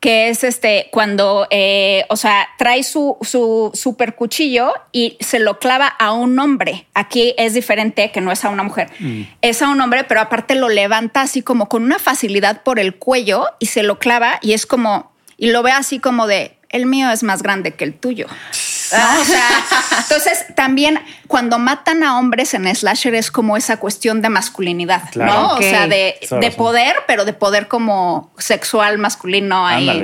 [0.00, 5.58] que es este cuando, eh, o sea, trae su, su super cuchillo y se lo
[5.58, 6.86] clava a un hombre.
[6.94, 9.22] Aquí es diferente que no es a una mujer, mm.
[9.40, 12.96] es a un hombre, pero aparte lo levanta así como con una facilidad por el
[12.96, 16.86] cuello y se lo clava y es como, y lo ve así como de, el
[16.86, 18.26] mío es más grande que el tuyo.
[18.92, 19.20] ¿no?
[19.20, 19.48] O sea,
[19.98, 25.54] entonces también cuando matan a hombres en slasher es como esa cuestión de masculinidad, ¿no?
[25.54, 26.18] O sea, de,
[26.56, 30.02] poder, pero de poder como sexual masculino ahí.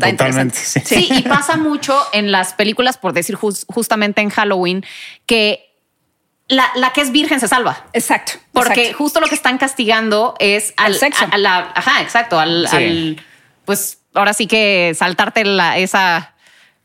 [0.00, 1.08] totalmente, sí.
[1.10, 4.84] y pasa mucho en las películas, por decir justamente en Halloween,
[5.26, 5.70] que
[6.50, 7.86] la, que es virgen se salva.
[7.92, 8.32] Exacto.
[8.52, 11.24] Porque justo lo que están castigando es al, sexo.
[11.30, 12.38] ajá, exacto.
[12.38, 13.20] Al,
[13.64, 16.34] pues ahora sí que saltarte la, esa.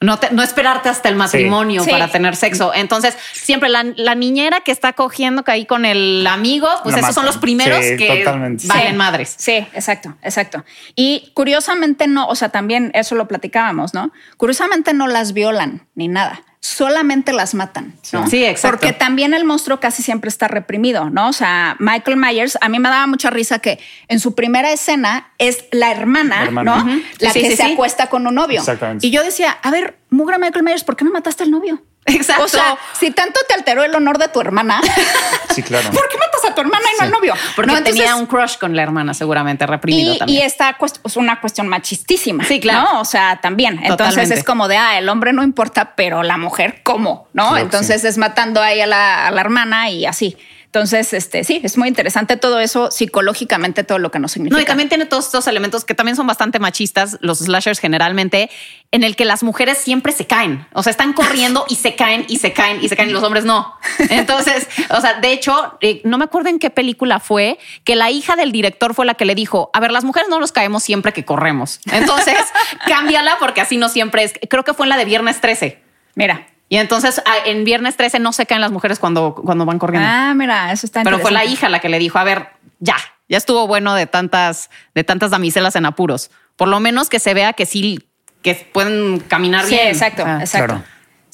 [0.02, 2.74] No, no esperarte hasta el matrimonio para tener sexo.
[2.74, 3.84] Entonces, siempre la,
[4.16, 8.26] niñera que está cogiendo ahí con el amigo, pues esos son los primeros que
[8.66, 9.36] valen madres.
[9.38, 10.66] Sí, exacto, exacto.
[10.96, 14.12] Y curiosamente no, o sea, también eso lo platicábamos, ¿no?
[14.38, 17.94] Curiosamente no las violan ni nada solamente las matan.
[18.12, 18.28] ¿no?
[18.28, 18.80] Sí, exacto.
[18.80, 21.30] Porque también el monstruo casi siempre está reprimido, ¿no?
[21.30, 25.32] O sea, Michael Myers, a mí me daba mucha risa que en su primera escena
[25.38, 26.84] es la hermana, ¿no?
[27.20, 28.64] La que se acuesta con un novio.
[29.02, 31.84] Y yo decía, a ver, Mugra Michael Myers, ¿por qué no mataste al novio?
[32.06, 32.44] Exacto.
[32.44, 34.80] O sea, si tanto te alteró el honor de tu hermana,
[35.56, 35.90] sí, claro.
[35.90, 37.34] ¿por qué matas a tu hermana y no al novio?
[37.56, 40.42] Porque tenía un crush con la hermana, seguramente reprimido y, también.
[40.42, 42.44] Y esta es una cuestión machistísima.
[42.46, 43.00] Sí, claro.
[43.00, 43.80] O sea, también.
[43.84, 47.28] Entonces es como de, ah, el hombre no importa, pero la mujer, ¿cómo?
[47.34, 47.58] ¿No?
[47.58, 50.38] Entonces es matando ahí a la, a la hermana y así.
[50.76, 54.58] Entonces, este, sí, es muy interesante todo eso psicológicamente, todo lo que nos significa.
[54.58, 58.50] No, y también tiene todos estos elementos que también son bastante machistas, los slashers generalmente,
[58.92, 60.68] en el que las mujeres siempre se caen.
[60.74, 63.24] O sea, están corriendo y se caen y se caen y se caen y los
[63.24, 63.74] hombres no.
[64.10, 68.12] Entonces, o sea, de hecho, eh, no me acuerdo en qué película fue que la
[68.12, 70.84] hija del director fue la que le dijo, a ver, las mujeres no nos caemos
[70.84, 71.80] siempre que corremos.
[71.90, 72.36] Entonces,
[72.86, 74.34] cámbiala porque así no siempre es.
[74.50, 75.82] Creo que fue en la de Viernes 13.
[76.16, 79.80] Mira, y entonces ah, en viernes 13 no se caen las mujeres cuando, cuando van
[79.80, 80.10] corriendo.
[80.12, 82.98] Ah, mira, eso está Pero fue la hija la que le dijo, a ver, ya,
[83.30, 86.32] ya estuvo bueno de tantas, de tantas damiselas en apuros.
[86.58, 88.06] Por lo menos que se vea que sí,
[88.42, 89.84] que pueden caminar bien.
[89.84, 90.84] Sí, exacto, ah, exacto.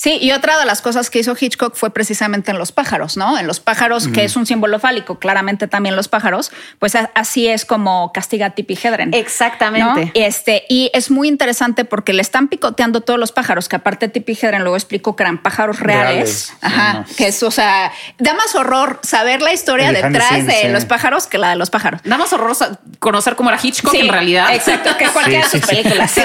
[0.01, 3.37] Sí, y otra de las cosas que hizo Hitchcock fue precisamente en los pájaros, ¿no?
[3.37, 7.65] En los pájaros, que es un símbolo fálico, claramente también los pájaros, pues así es
[7.65, 9.13] como castiga a Tippi Hedren.
[9.13, 10.11] Exactamente.
[10.15, 14.35] Este, y es muy interesante porque le están picoteando todos los pájaros, que aparte Tippi
[14.41, 16.51] Hedren luego explicó que eran pájaros reales.
[16.61, 17.05] Ajá.
[17.15, 21.37] Que es, o sea, da más horror saber la historia detrás de los pájaros que
[21.37, 22.01] la de los pájaros.
[22.05, 22.57] Da más horror
[22.97, 24.51] conocer cómo era Hitchcock en realidad.
[24.55, 26.15] Exacto, que cualquiera de sus películas.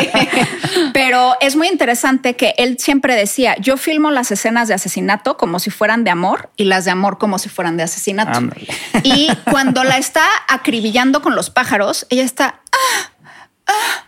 [0.94, 5.58] Pero es muy interesante que él siempre decía, yo filmo las escenas de asesinato como
[5.58, 8.38] si fueran de amor y las de amor como si fueran de asesinato.
[9.02, 12.60] Y cuando la está acribillando con los pájaros, ella está...
[12.70, 14.05] Ah, ah, ah",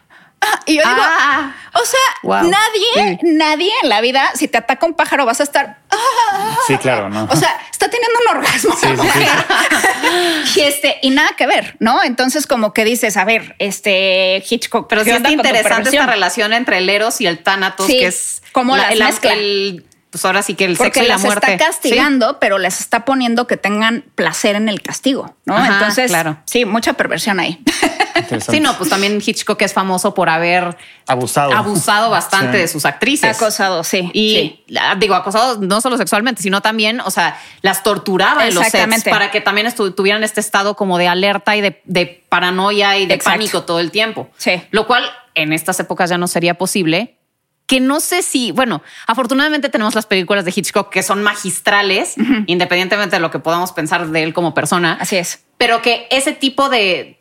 [0.66, 1.54] y yo digo, ah.
[1.74, 5.78] o sea, nadie, nadie en la vida, si te ataca un pájaro, vas a estar.
[6.66, 7.28] sí, claro, no.
[7.30, 8.74] O sea, está teniendo un orgasmo.
[10.56, 12.02] y este, y nada que ver, ¿no?
[12.02, 14.88] Entonces, como que dices, a ver, este Hitchcock.
[14.88, 18.76] Pero sí está interesante esta relación entre el Eros y el Thanatos, que es como
[18.76, 21.52] la, el, el, pues ahora sí que el sexo y la muerte.
[21.52, 25.64] está castigando, pero les está poniendo que tengan placer en el castigo, ¿no?
[25.64, 26.38] Entonces, claro.
[26.46, 27.62] sí, mucha perversión ahí.
[28.40, 30.76] Sí, no, pues también Hitchcock es famoso por haber
[31.06, 33.36] abusado, abusado bastante de sus actrices.
[33.36, 34.10] Acosado, sí.
[34.12, 34.64] Y
[34.98, 39.30] digo, acosado no solo sexualmente, sino también, o sea, las torturaba en los sets para
[39.30, 43.80] que también tuvieran este estado como de alerta y de, paranoia y de pánico todo
[43.80, 44.28] el tiempo.
[44.36, 44.62] Sí.
[44.70, 45.04] Lo cual
[45.34, 47.18] en estas épocas ya no sería posible
[47.68, 52.14] que no sé si, bueno, afortunadamente tenemos las películas de Hitchcock que son magistrales,
[52.46, 54.96] independientemente de lo que podamos pensar de él como persona.
[54.98, 55.44] Así es.
[55.58, 57.17] Pero que ese tipo de,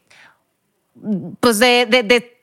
[1.39, 2.33] pues de, de,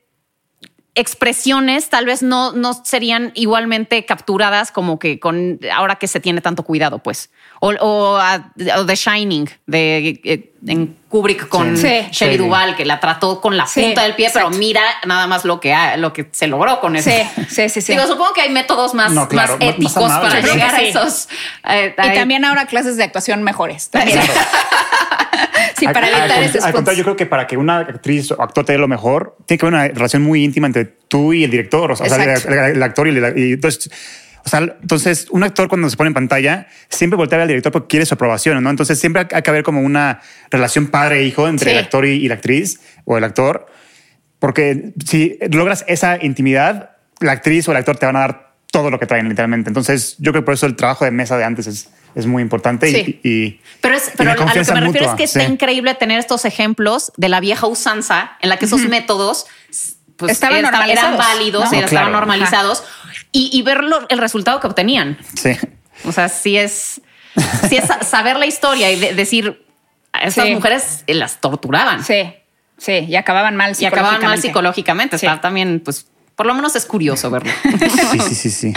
[0.97, 6.41] expresiones tal vez no, no serían igualmente capturadas como que con ahora que se tiene
[6.41, 7.31] tanto cuidado, pues.
[7.61, 8.19] O, o,
[8.87, 14.03] The Shining de, eh, en Kubrick con Shelley Duvall, que la trató con la punta
[14.03, 17.11] del pie, pero mira nada más lo que, lo que se logró con eso.
[17.49, 17.93] Sí, sí, sí.
[17.93, 21.29] Digo, supongo que hay métodos más, más éticos para llegar a esos.
[21.69, 23.91] Eh, y también ahora clases de actuación mejores.
[25.79, 26.59] sí, para evitar ese
[26.97, 29.67] Yo creo que para que una actriz o actor te dé lo mejor, tiene que
[29.67, 33.11] haber una relación muy íntima entre tú y el director, o sea, el, actor y,
[33.11, 33.91] el, y entonces
[34.45, 37.89] o sea, entonces un actor cuando se pone en pantalla siempre voltea al director porque
[37.89, 38.69] quiere su aprobación, ¿no?
[38.69, 42.81] Entonces siempre hay que haber como una relación padre-hijo entre el actor y, la actriz
[43.05, 43.67] o el actor,
[44.39, 48.91] porque si logras esa intimidad, la actriz o el actor te van a dar todo
[48.91, 49.71] lo que traen literalmente.
[49.71, 52.43] Entonces yo creo que por eso el trabajo de mesa de antes es, es muy
[52.43, 52.91] importante
[53.23, 56.45] y, pero, es, pero a lo que me refiero es que está increíble tener estos
[56.45, 59.47] ejemplos de la vieja usanza en la que esos métodos
[60.17, 62.85] pues, estaban, eran válidos, y estaban normalizados
[63.37, 65.19] y, ver el resultado que obtenían.
[65.35, 65.57] Sí.
[66.05, 67.01] O sea, sí es,
[67.69, 69.67] sí es saber la historia y decir,
[70.13, 72.05] a estas mujeres las torturaban.
[72.05, 72.33] Sí,
[72.79, 75.17] sí, y acababan mal Y acababan mal psicológicamente.
[75.17, 77.53] Está también, pues, por lo menos es curioso verlo.
[78.13, 78.73] Sí, sí, sí, sí.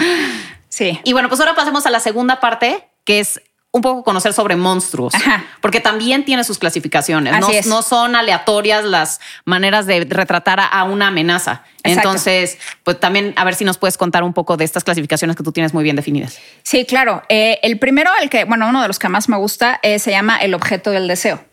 [0.69, 0.99] Sí.
[1.03, 3.41] Y bueno, pues ahora pasemos a la segunda parte, que es
[3.71, 5.13] un poco conocer sobre monstruos,
[5.61, 7.33] porque también tiene sus clasificaciones.
[7.67, 11.63] No, son aleatorias las maneras de retratar a, una amenaza.
[11.83, 15.43] Entonces, pues también a ver si nos puedes contar un poco de estas clasificaciones que
[15.43, 16.39] tú tienes muy bien definidas.
[16.63, 17.23] Sí, claro.
[17.29, 20.11] Eh, el primero, el que, bueno, uno de los que más me gusta, eh, se
[20.11, 21.43] llama el objeto del deseo.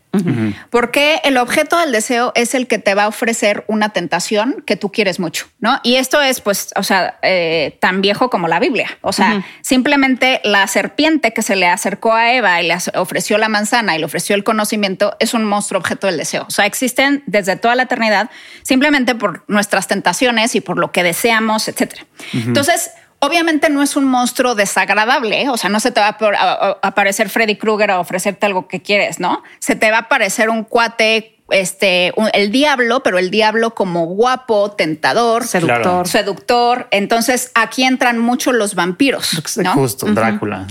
[0.70, 4.76] Porque el objeto del deseo es el que te va a ofrecer una tentación que
[4.76, 5.80] tú quieres mucho, ¿no?
[5.82, 8.98] Y esto es, pues, o sea, eh, tan viejo como la Biblia.
[9.00, 13.48] O sea, simplemente la serpiente que se le acercó a Eva y le ofreció la
[13.48, 16.44] manzana y le ofreció el conocimiento es un monstruo objeto del deseo.
[16.48, 18.30] O sea, existen desde toda la eternidad
[18.62, 22.06] simplemente por nuestras tentaciones y por lo que deseamos, etcétera.
[22.32, 22.90] Entonces,
[23.24, 25.48] Obviamente no es un monstruo desagradable, ¿eh?
[25.48, 29.18] o sea, no se te va a aparecer Freddy Krueger a ofrecerte algo que quieres,
[29.18, 29.42] ¿no?
[29.60, 34.70] Se te va a aparecer un cuate este, el diablo, pero el diablo como guapo,
[34.72, 36.08] tentador, seductor.
[36.08, 36.88] seductor.
[36.90, 39.30] Entonces aquí entran mucho los vampiros.
[39.74, 40.66] Justo, Drácula.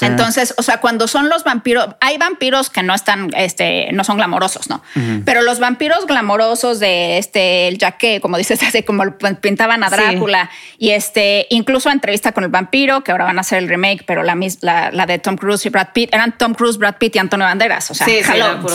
[0.00, 4.16] Entonces, o sea, cuando son los vampiros, hay vampiros que no están, este, no son
[4.16, 4.82] glamorosos, ¿no?
[5.24, 9.04] Pero los vampiros glamorosos de este, el jaque, como dices, así como
[9.40, 13.58] pintaban a Drácula y este, incluso entrevista con el vampiro, que ahora van a hacer
[13.58, 16.78] el remake, pero la, la, la de Tom Cruise y Brad Pitt, eran Tom Cruise,
[16.78, 17.90] Brad Pitt y Antonio Banderas.
[17.90, 18.06] O sea,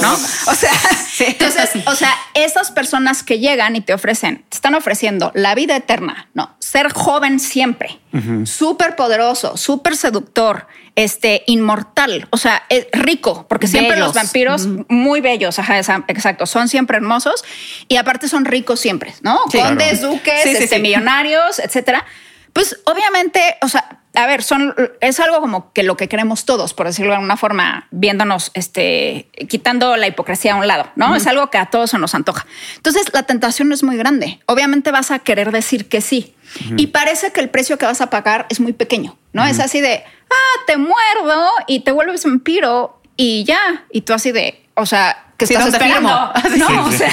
[0.02, 0.14] ¿no?
[0.14, 0.72] O sea,
[1.50, 5.76] entonces, o sea, esas personas que llegan y te ofrecen, te están ofreciendo la vida
[5.76, 8.00] eterna, no, ser joven siempre,
[8.46, 15.22] súper poderoso, súper seductor, este, inmortal, o sea, es rico, porque siempre los vampiros muy
[15.22, 17.44] bellos, ajá, exacto, son siempre hermosos
[17.88, 19.40] y aparte son ricos siempre, ¿no?
[19.52, 22.06] Condes, duques, este, millonarios, etcétera.
[22.52, 26.74] Pues obviamente, o sea, a ver, son, es algo como que lo que queremos todos,
[26.74, 31.16] por decirlo de alguna forma, viéndonos, este, quitando la hipocresía a un lado, ¿no?
[31.16, 32.46] Es algo que a todos se nos antoja.
[32.76, 34.40] Entonces, la tentación es muy grande.
[34.48, 36.36] Obviamente vas a querer decir que sí.
[36.78, 39.46] Y parece que el precio que vas a pagar es muy pequeño, ¿no?
[39.46, 43.86] Es así de, ah, te muerdo y te vuelves vampiro y ya.
[43.92, 46.10] Y tú así de, o sea, que estás esperando.
[46.58, 47.12] No, o sea,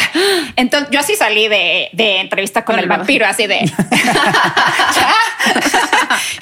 [0.57, 3.61] entonces yo así salí de, entrevista con el vampiro, así de.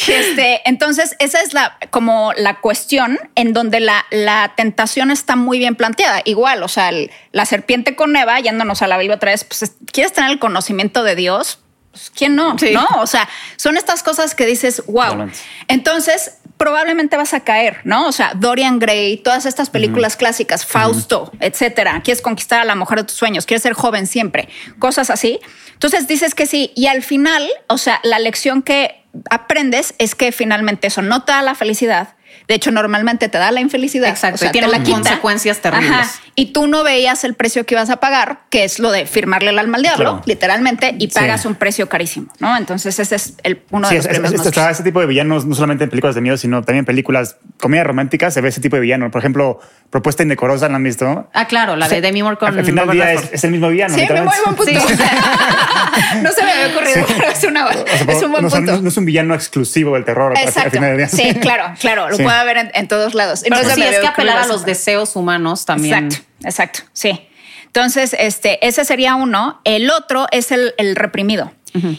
[0.08, 5.58] este, entonces, esa es la como la cuestión en donde la, la tentación está muy
[5.58, 6.22] bien planteada.
[6.24, 6.90] Igual, o sea,
[7.32, 11.02] la serpiente con Eva, yéndonos a la Biblia otra vez, pues quieres tener el conocimiento
[11.02, 11.58] de Dios.
[11.90, 12.56] Pues, ¿Quién no?
[12.72, 15.30] No, o sea, son estas cosas que dices, wow.
[15.68, 18.06] Entonces, probablemente vas a caer, ¿no?
[18.06, 22.00] O sea, Dorian Gray, todas estas películas clásicas, Fausto, etcétera.
[22.02, 25.40] Quieres conquistar a la mujer de tus sueños, quieres ser joven siempre, cosas así.
[25.72, 26.72] Entonces dices que sí.
[26.74, 31.32] Y al final, o sea, la lección que aprendes es que finalmente eso no te
[31.32, 32.14] da la felicidad,
[32.46, 34.10] de hecho, normalmente te da la infelicidad.
[34.10, 34.44] Exacto.
[34.44, 36.20] y tiene la consecuencias terribles.
[36.34, 39.50] Y tú no veías el precio que ibas a pagar, que es lo de firmarle
[39.50, 42.56] el alma al diablo, literalmente, y pagas un precio carísimo, ¿no?
[42.56, 45.84] Entonces, ese es el, uno de los es, es, Ese tipo de villanos, no solamente
[45.84, 48.82] en películas de miedo, sino también en películas, comedias románticas, se ve ese tipo de
[48.82, 49.10] villano.
[49.10, 51.30] Por ejemplo, Propuesta Indecorosa, ¿la han visto?
[51.32, 53.94] Ah, claro, la de Demi Moore con Al final del día es, el mismo villano.
[53.94, 54.72] Sí, muy buen punto.
[56.22, 58.80] no se me había ocurrido, pero es, una, es un buen no, punto.
[58.82, 60.32] No, es un villano exclusivo del terror.
[60.36, 60.62] Exacto.
[60.62, 61.08] Al final del día.
[61.08, 62.10] Sí, claro, claro.
[62.10, 63.42] Lo puede haber en, todos lados.
[63.44, 66.06] Entonces, sí, es que apelar a los deseos humanos también.
[66.06, 67.28] Exacto, exacto, sí.
[67.66, 69.60] Entonces, este, ese sería uno.
[69.64, 71.52] El otro es el, el reprimido.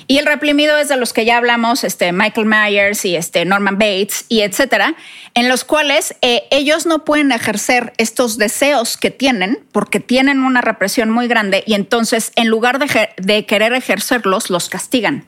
[0.08, 3.78] Y el reprimido es de los que ya hablamos, este, Michael Myers y este, Norman
[3.78, 4.96] Bates y etcétera,
[5.34, 10.62] en los cuales eh, ellos no pueden ejercer estos deseos que tienen porque tienen una
[10.62, 15.26] represión muy grande y entonces en lugar de, de querer ejercerlos, los castigan.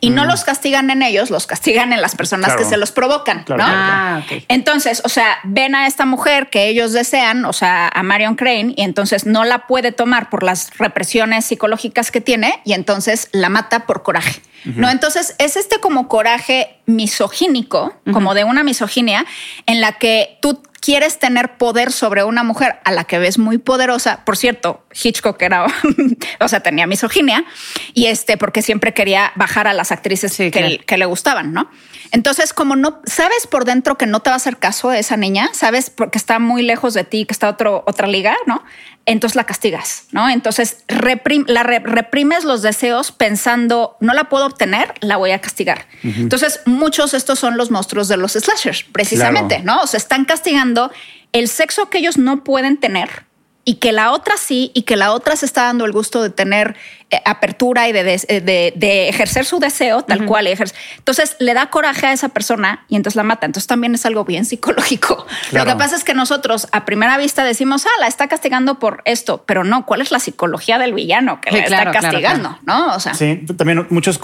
[0.00, 0.28] Y no mm.
[0.28, 3.56] los castigan en ellos, los castigan en las personas que se los provocan, ¿no?
[3.60, 8.36] Ah, entonces, o sea, ven a esta mujer que ellos desean, o sea, a Marion
[8.36, 13.28] Crane, y entonces no la puede tomar por las represiones psicológicas que tiene, y entonces
[13.32, 14.40] la mata por coraje.
[14.74, 14.90] ¿No?
[14.90, 19.24] Entonces es este como coraje misogínico, como de una misoginia,
[19.66, 23.58] en la que tú quieres tener poder sobre una mujer a la que ves muy
[23.58, 24.24] poderosa.
[24.24, 25.66] Por cierto, Hitchcock era,
[26.40, 27.44] o sea, tenía misoginia
[27.92, 31.68] y este, porque siempre quería bajar a las actrices que, que, le gustaban, ¿no?
[32.12, 35.16] Entonces, como no sabes por dentro que no te va a hacer caso de esa
[35.16, 38.62] niña, sabes porque está muy lejos de ti, que está otro, otra liga, ¿no?
[39.06, 40.28] Entonces la castigas, ¿no?
[40.28, 45.86] Entonces la reprimes los deseos pensando, no la puedo obtener, la voy a castigar.
[46.02, 49.80] Entonces muchos estos son los monstruos de los slashers, precisamente, ¿no?
[49.82, 50.90] O sea, están castigando
[51.32, 53.24] el sexo que ellos no pueden tener
[53.68, 56.30] y que la otra sí, y que la otra se está dando el gusto de
[56.30, 56.76] tener
[57.10, 60.46] eh, apertura y eh, de, ejercer su deseo tal cual.
[60.46, 63.44] Entonces le da coraje a esa persona y entonces la mata.
[63.44, 65.26] Entonces también es algo bien psicológico.
[65.50, 69.02] Lo que pasa es que nosotros a primera vista decimos, ah, la está castigando por
[69.04, 72.56] esto, pero no, ¿cuál es la psicología del villano que la está castigando?
[72.64, 72.94] ¿No?
[72.94, 74.20] O sea, sí, también muchos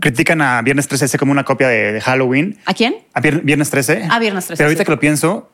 [0.00, 2.58] critican a Viernes 13 como una copia de, Halloween.
[2.66, 2.96] ¿A quién?
[3.14, 4.08] A Viernes 13.
[4.10, 4.58] A Viernes 13.
[4.58, 5.50] Pero ahorita que lo pienso,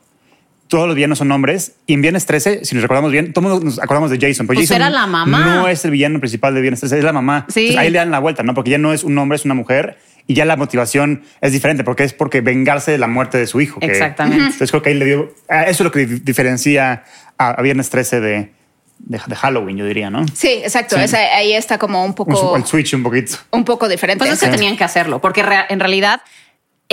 [0.73, 1.73] todos los villanos son hombres.
[1.85, 4.47] Y en Viernes 13, si nos recordamos bien, todo mundo nos acordamos de Jason.
[4.47, 5.37] Pero pues Jason era la mamá.
[5.37, 7.45] No es el villano principal de Viernes 13, es la mamá.
[7.47, 7.77] Sí.
[7.77, 8.55] ahí le dan la vuelta, ¿no?
[8.55, 9.99] Porque ya no es un hombre, es una mujer.
[10.25, 13.61] Y ya la motivación es diferente porque es porque vengarse de la muerte de su
[13.61, 13.77] hijo.
[13.83, 14.45] Exactamente.
[14.45, 15.31] entonces creo que ahí le dio.
[15.47, 17.03] Eso es lo que diferencia
[17.37, 18.51] a Viernes 13 de,
[18.97, 20.25] de, Halloween, yo diría, ¿no?
[20.33, 20.95] Sí, exacto.
[20.97, 22.57] ahí está como un poco.
[22.57, 23.37] el switch un poquito.
[23.51, 24.25] Un poco diferente.
[24.25, 26.21] Pues es que tenían que hacerlo, porque en realidad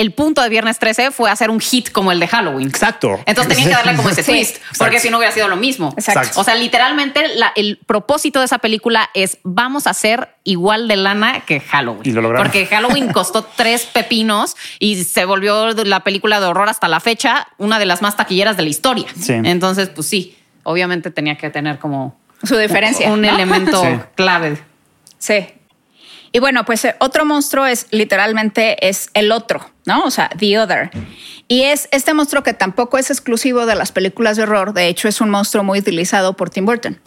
[0.00, 2.68] el punto de Viernes 13 fue hacer un hit como el de Halloween.
[2.68, 3.20] Exacto.
[3.26, 5.92] Entonces tenían que darle como ese twist, porque si no hubiera sido lo mismo.
[5.96, 6.40] Exacto.
[6.40, 7.24] O sea, literalmente
[7.56, 12.02] el propósito de esa película es vamos a hacer igual de lana que Halloween.
[12.04, 12.46] Y lo lograron.
[12.46, 17.48] Porque Halloween costó tres pepinos y se volvió la película de horror hasta la fecha
[17.58, 19.06] una de las más taquilleras de la historia.
[19.18, 19.34] Sí.
[19.34, 23.82] Entonces, pues sí obviamente tenía que tener como su diferencia, un, elemento
[24.14, 24.58] clave.
[25.18, 25.46] Sí.
[26.32, 30.04] Y bueno, pues eh, otro monstruo es literalmente es el otro, ¿no?
[30.04, 30.90] O sea, The Other.
[31.48, 35.08] Y es este monstruo que tampoco es exclusivo de las películas de horror, de hecho
[35.08, 37.00] es un monstruo muy utilizado por Tim Burton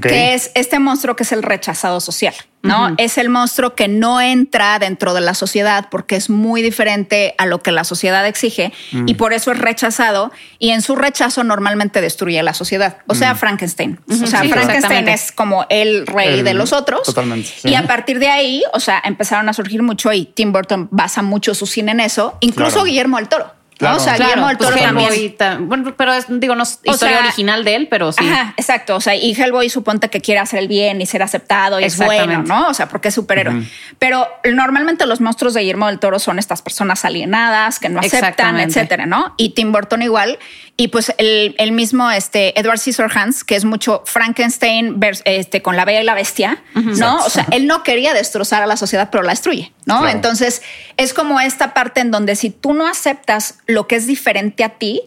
[0.00, 2.94] que es este monstruo que es el rechazado social, ¿no?
[2.98, 7.46] Es el monstruo que no entra dentro de la sociedad porque es muy diferente a
[7.46, 9.08] lo que la sociedad exige mm.
[9.08, 12.98] y por eso es rechazado y en su rechazo normalmente destruye la sociedad.
[13.06, 13.36] O sea, mm.
[13.36, 14.00] Frankenstein.
[14.08, 17.02] O sea, Frankenstein es como el rey de los otros.
[17.02, 17.50] Totalmente.
[17.64, 21.22] Y a partir de ahí, o sea, empezaron a surgir mucho y Tim Burton basa
[21.22, 23.61] mucho su cine en eso, incluso Guillermo del Toro.
[23.82, 25.36] O sea, Guillermo del Toro también.
[25.68, 28.26] bueno, pero es, digo, no es historia original de él, pero sí.
[28.26, 28.96] Ajá, exacto.
[28.96, 31.96] O sea, y Hellboy suponte que quiere hacer el bien y ser aceptado y es
[31.96, 32.68] bueno, ¿no?
[32.68, 33.62] O sea, porque es superhéroe.
[33.98, 38.60] Pero normalmente los monstruos de Guillermo del Toro son estas personas alienadas que no aceptan,
[38.60, 39.34] etcétera, ¿no?
[39.36, 40.38] Y Tim Burton igual.
[40.76, 45.84] Y pues el, el mismo este, Edward Scissorhands, que es mucho Frankenstein este, con la
[45.84, 47.18] bella y la bestia, ¿no?
[47.24, 50.08] O sea, él no quería destrozar a la sociedad, pero la destruye, ¿no?
[50.08, 50.62] Entonces
[50.96, 54.70] es como esta parte en donde si tú no aceptas lo que es diferente a
[54.70, 55.02] ti,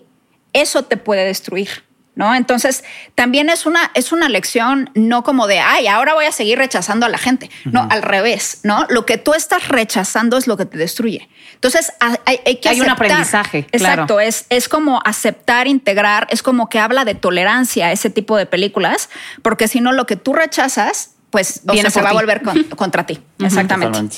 [0.53, 1.85] eso te puede destruir.
[2.17, 2.33] ¿No?
[2.33, 6.57] Entonces, también es una, es una lección no como de, ay, ahora voy a seguir
[6.57, 7.49] rechazando a la gente.
[7.65, 8.85] No, al revés, ¿no?
[8.89, 11.27] Lo que tú estás rechazando es lo que te destruye.
[11.55, 13.67] Entonces, hay, que Hay un aprendizaje.
[13.73, 18.45] Exacto, es, es como aceptar, integrar, es como que habla de tolerancia ese tipo de
[18.45, 19.09] películas,
[19.41, 22.41] porque si no, lo que tú rechazas, pues se va a volver
[22.77, 23.19] contra ti.
[23.39, 24.15] Exactamente.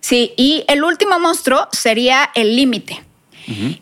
[0.00, 3.02] Sí, y el último monstruo sería el límite.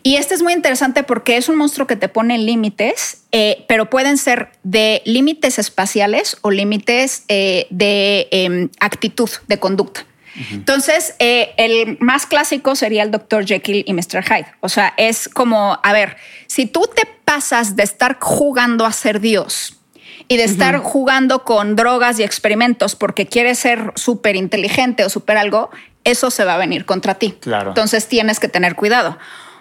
[0.03, 3.89] Y este es muy interesante porque es un monstruo que te pone límites, eh, pero
[3.89, 10.05] pueden ser de límites espaciales o límites eh, de em, actitud, de conducta.
[10.51, 13.43] Entonces, eh, el más clásico sería el Dr.
[13.43, 14.23] Jekyll y Mr.
[14.23, 14.45] Hyde.
[14.59, 19.19] O sea, es como, a ver, si tú te pasas de estar jugando a ser
[19.19, 19.79] Dios
[20.27, 25.37] y de estar jugando con drogas y experimentos porque quieres ser súper inteligente o súper
[25.37, 25.71] algo,
[26.03, 27.35] eso se va a venir contra ti.
[27.39, 27.71] Claro.
[27.71, 29.17] Entonces tienes que tener cuidado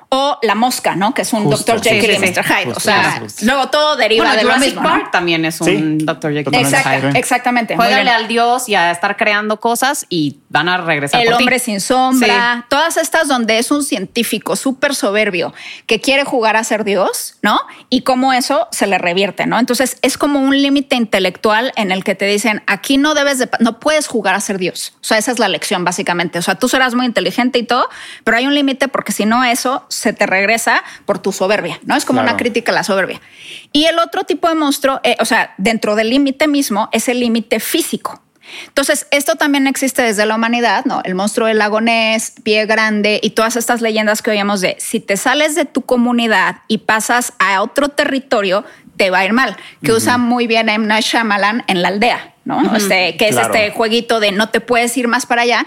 [0.08, 1.14] o La Mosca, ¿no?
[1.14, 1.82] Que es un Dr.
[1.82, 2.44] Jekyll y Mr.
[2.44, 2.72] Hyde.
[2.74, 4.82] o sea, luego todo deriva de lo mismo.
[4.82, 6.32] Park también es un Dr.
[6.32, 6.82] Jekyll y Mr.
[6.82, 7.18] Hyde.
[7.18, 7.76] Exactamente.
[7.76, 11.20] Juegale al dios y a estar creando cosas y van a regresar.
[11.20, 12.66] El hombre sin sombra.
[12.68, 15.52] Todas estas donde es un científico súper soberbio
[15.86, 17.60] que quiere jugar a ser dios, ¿no?
[17.90, 19.58] Y cómo eso se le revierte, ¿no?
[19.58, 23.50] Entonces es como un límite intelectual en el que te dicen aquí no debes de,
[23.60, 24.94] no puedes jugar a ser dios.
[25.00, 26.38] O sea, esa es la lección básicamente.
[26.38, 27.88] O sea, tú serás muy inteligente y todo,
[28.24, 31.96] pero hay un límite porque si no eso se te regresa por tu soberbia, ¿no?
[31.96, 33.20] Es como una crítica a la soberbia.
[33.72, 37.20] Y el otro tipo de monstruo, eh, o sea, dentro del límite mismo, es el
[37.20, 38.22] límite físico.
[38.68, 41.00] Entonces, esto también existe desde la humanidad, ¿no?
[41.04, 45.00] El monstruo del lago Ness, pie grande y todas estas leyendas que oíamos de si
[45.00, 48.64] te sales de tu comunidad y pasas a otro territorio,
[48.96, 50.87] te va a ir mal, que usa muy bien M.
[50.87, 52.74] Night Shyamalan en la aldea, ¿no?
[52.76, 55.66] este, que es este jueguito de no te puedes ir más para allá.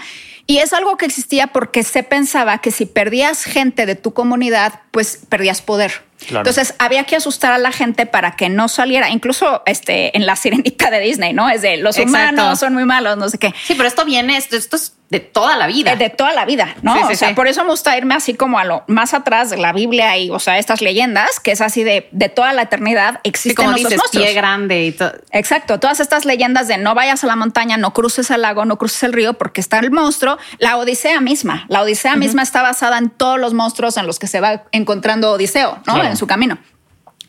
[0.49, 4.81] Y es algo que existía porque se pensaba que si perdías gente de tu comunidad,
[4.89, 6.01] pues perdías poder.
[6.27, 10.35] Entonces había que asustar a la gente para que no saliera, incluso este, en la
[10.35, 11.51] sirenita de Disney, ¿no?
[11.51, 13.53] Es de los humanos son muy malos, no sé qué.
[13.63, 15.95] Sí, pero esto viene, esto, esto es de toda la vida.
[15.95, 17.07] De, toda la vida, ¿no?
[17.07, 19.73] o sea, por eso me gusta irme así como a lo más atrás de la
[19.73, 23.55] Biblia y, o sea, estas leyendas, que es así de, de toda la eternidad, existen
[23.65, 24.25] como dices, monstruos.
[24.25, 25.13] pie grande y todo.
[25.31, 28.77] Exacto, todas estas leyendas de no vayas a la montaña, no cruces el lago, no
[28.77, 30.37] cruces el río, porque está el monstruo.
[30.59, 34.27] La Odisea misma, la Odisea misma está basada en todos los monstruos en los que
[34.27, 36.03] se va encontrando Odiseo, ¿no?
[36.03, 36.59] En su camino.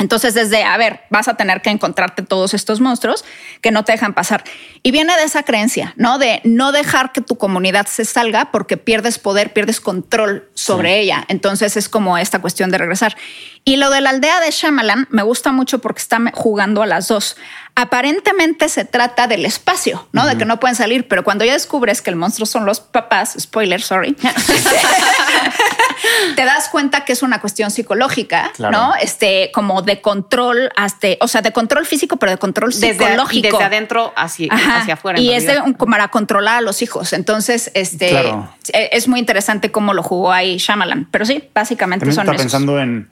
[0.01, 3.25] Entonces, desde, a ver, vas a tener que encontrarte todos estos monstruos
[3.61, 4.43] que no te dejan pasar.
[4.83, 6.19] Y viene de esa creencia, ¿no?
[6.19, 11.25] De no dejar que tu comunidad se salga porque pierdes poder, pierdes control sobre ella.
[11.29, 13.15] Entonces, es como esta cuestión de regresar.
[13.65, 17.09] Y lo de la aldea de Shyamalan me gusta mucho porque está jugando a las
[17.09, 17.37] dos.
[17.75, 20.27] Aparentemente se trata del espacio, ¿no?
[20.27, 23.37] De que no pueden salir, pero cuando ya descubres que el monstruo son los papás,
[23.39, 24.15] spoiler, sorry,
[26.37, 28.95] te das cuenta que es una cuestión psicológica, ¿no?
[29.01, 33.57] Este, como de control, hasta, o sea, de control físico, pero de control psicológico.
[33.57, 35.21] Desde, adentro hacia, hacia afuera.
[35.21, 37.13] Y es de, para controlar a los hijos.
[37.13, 38.19] Entonces, este,
[38.73, 41.07] e, es muy interesante cómo lo jugó ahí Shyamalan.
[41.11, 43.09] Pero sí, básicamente También son está pensando en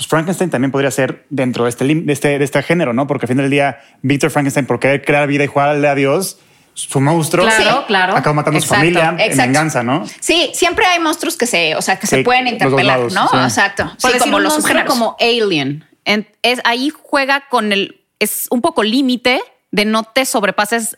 [0.00, 3.06] pues Frankenstein también podría ser dentro de este, de este, de este género, ¿no?
[3.06, 6.38] Porque al final del día, Víctor Frankenstein, por querer crear vida y jugarle a Dios,
[6.72, 8.16] su monstruo claro, claro.
[8.16, 10.06] acaba matando a su familia en venganza, ¿no?
[10.20, 13.28] Sí, siempre hay monstruos que se, o sea, que se pueden interpelar, ¿no?
[13.44, 13.92] Exacto.
[13.98, 15.84] Sí, como los como Alien.
[16.06, 20.96] es, ahí juega con el, es un poco límite de no te sobrepases,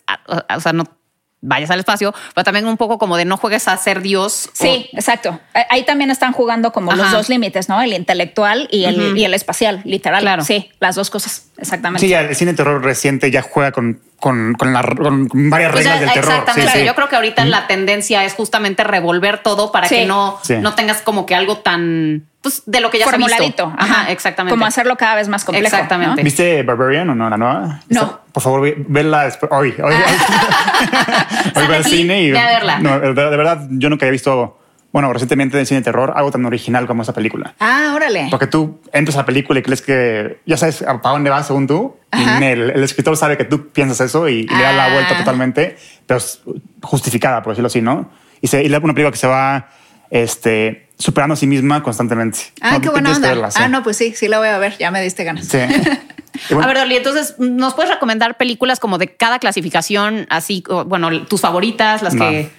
[0.54, 0.84] o sea, no
[1.42, 4.48] vayas al espacio, pero también un poco como de no juegues a ser Dios.
[4.54, 5.38] Sí, exacto.
[5.68, 7.82] Ahí también están jugando como los dos límites, ¿no?
[7.82, 10.22] El intelectual y el, y el espacial, literal.
[10.22, 10.44] Claro.
[10.44, 12.06] Sí, las dos cosas, exactamente.
[12.06, 16.30] Sí, el cine terror reciente ya juega con, con, con, varias pues reglas del terror.
[16.30, 16.84] Exactamente.
[16.84, 21.02] Yo creo que ahorita la tendencia es justamente revolver todo para que no, no tengas
[21.02, 23.36] como que algo tan pues de lo que ya formuladito.
[23.36, 23.74] Se ha visto.
[23.76, 24.52] Ajá, exactamente.
[24.52, 25.74] Como hacerlo cada vez más complejo.
[25.74, 26.22] Exactamente.
[26.22, 27.80] ¿Viste Barbarian o no la nueva?
[27.88, 28.20] No.
[28.30, 29.50] Por favor, verla después.
[29.50, 32.30] Hoy, hoy, hoy, voy al cine y.
[32.30, 32.78] De verla.
[32.78, 34.60] No, de, verdad, yo nunca he visto.
[34.92, 37.54] Bueno, recientemente en cine de terror, algo tan original como esa película.
[37.60, 38.28] Ah, órale.
[38.30, 41.66] Porque tú entras a la película y crees que ya sabes a dónde vas según
[41.66, 41.96] tú.
[42.12, 45.18] Y el, el, escritor sabe que tú piensas eso y, le da la vuelta ah.
[45.18, 45.76] totalmente,
[46.06, 46.42] pero es
[46.82, 48.10] justificada, por decirlo así, ¿no?
[48.42, 49.70] Y, se, y una película que se va
[50.10, 52.38] este, superando a sí misma constantemente.
[52.60, 53.48] Ah, qué buena onda.
[53.54, 54.76] Ah, no, pues sí, sí la voy a ver.
[54.76, 55.46] Ya me diste ganas.
[55.46, 55.58] Sí.
[56.50, 61.42] A ver, Dolly, entonces, ¿nos puedes recomendar películas como de cada clasificación, así, bueno, tus
[61.42, 62.50] favoritas, las que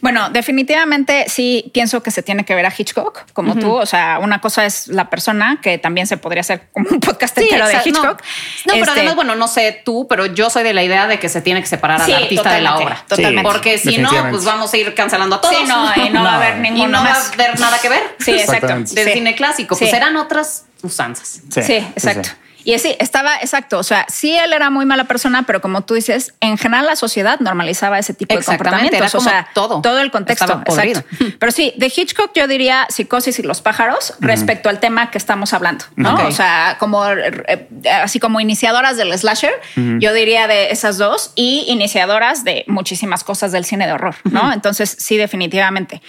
[0.00, 3.72] bueno, definitivamente sí pienso que se tiene que ver a Hitchcock, como tú.
[3.72, 7.36] O sea, una cosa es la persona, que también se podría hacer como un podcast
[7.38, 8.22] entero de Hitchcock.
[8.66, 11.18] No, pero este además, bueno, no sé tú, pero yo soy de la idea de
[11.18, 13.04] que se tiene que separar al artista de la obra.
[13.08, 13.50] Totalmente.
[13.50, 15.56] Porque si no, pues vamos a ir cancelando a todos.
[15.56, 17.88] Sí, no, y no, va a haber ninguno Y no va a haber nada que
[17.88, 18.02] ver.
[18.18, 18.94] Sí, exacto.
[18.94, 19.76] Del cine clásico.
[19.76, 21.40] Pues eran otras usanzas.
[21.50, 22.30] Sí, exacto.
[22.64, 23.78] Y sí, estaba exacto.
[23.78, 26.96] O sea, sí, él era muy mala persona, pero como tú dices, en general la
[26.96, 29.14] sociedad normalizaba ese tipo de comportamientos.
[29.14, 29.80] o sea, todo.
[29.82, 30.62] Todo el contexto.
[30.66, 31.04] Exacto.
[31.38, 35.52] Pero sí, de Hitchcock yo diría psicosis y los pájaros respecto al tema que estamos
[35.52, 35.84] hablando.
[35.96, 36.26] ¿no?
[36.26, 37.68] O sea, como eh,
[38.02, 43.52] así como iniciadoras del slasher, yo diría de esas dos y iniciadoras de muchísimas cosas
[43.52, 44.16] del cine de horror.
[44.24, 44.52] ¿no?
[44.52, 46.00] Entonces, sí, definitivamente.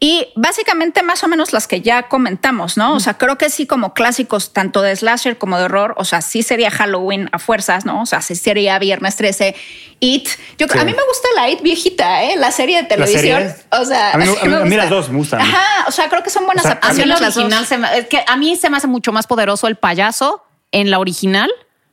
[0.00, 2.94] Y básicamente más o menos las que ya comentamos, ¿no?
[2.94, 6.20] O sea, creo que sí, como clásicos tanto de slasher como de horror o sea,
[6.20, 8.02] sí sería Halloween a fuerzas, ¿no?
[8.02, 9.54] O sea, sí sería Viernes 13,
[10.00, 10.28] It.
[10.58, 12.36] Yo, A mí me gusta la It viejita, ¿eh?
[12.36, 13.52] La serie de televisión.
[13.70, 15.40] O sea, a mí, las dos me gustan.
[15.40, 18.06] Ajá, o sea, creo que son buenas o a mí la original se me, es
[18.06, 21.50] que a mí se me hace mucho más poderoso el payaso en la original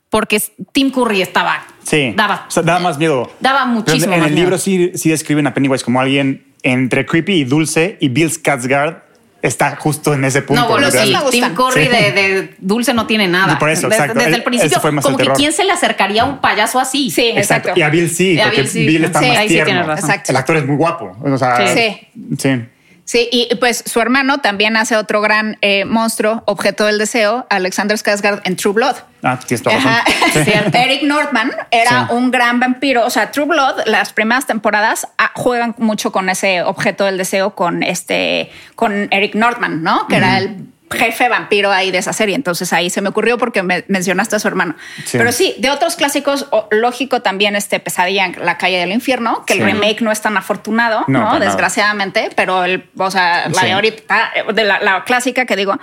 [0.09, 0.41] porque
[0.73, 1.65] Tim Curry estaba.
[1.83, 2.13] Sí.
[2.15, 2.45] Daba.
[2.47, 3.31] O sea, daba más miedo.
[3.39, 4.13] Daba muchísimo.
[4.13, 7.97] en, en el libro sí, sí describen a Pennywise como alguien entre creepy y dulce
[8.01, 9.03] y Bill Skarsgård
[9.41, 10.61] está justo en ese punto.
[10.61, 13.57] No, bueno, sí, Tim Curry de, dulce no tiene nada.
[13.57, 16.79] por eso, desde, desde el principio, como que quién se le acercaría a un payaso
[16.79, 17.09] así.
[17.09, 17.73] Sí, exacto.
[17.75, 19.95] Y a Bill sí, porque Bill, está más tierno.
[20.27, 21.17] El actor es muy guapo.
[21.23, 21.99] O sea, sí.
[22.37, 22.61] sí.
[23.09, 27.97] Sí, y pues su hermano también hace otro gran eh, monstruo, objeto del deseo, Alexander
[27.97, 28.97] Skarsgård en True Blood.
[29.23, 30.75] Ah, tienes toda razón.
[30.75, 33.03] Eric Northman era un gran vampiro.
[33.03, 37.55] O sea, True Blood, las primeras temporadas ah, juegan mucho con ese objeto del deseo
[37.55, 40.05] con este, con Eric Northman, ¿no?
[40.07, 42.35] Que era el jefe vampiro ahí de esa serie.
[42.35, 44.75] Entonces ahí se me ocurrió porque me mencionaste a su hermano.
[45.11, 49.53] Pero sí, de otros clásicos, lógico también este Pesadilla en la calle del infierno, que
[49.53, 51.39] el remake no es tan afortunado, ¿no?
[51.39, 55.77] Desgraciadamente, pero el, o sea, la de ahorita, de la clásica que digo,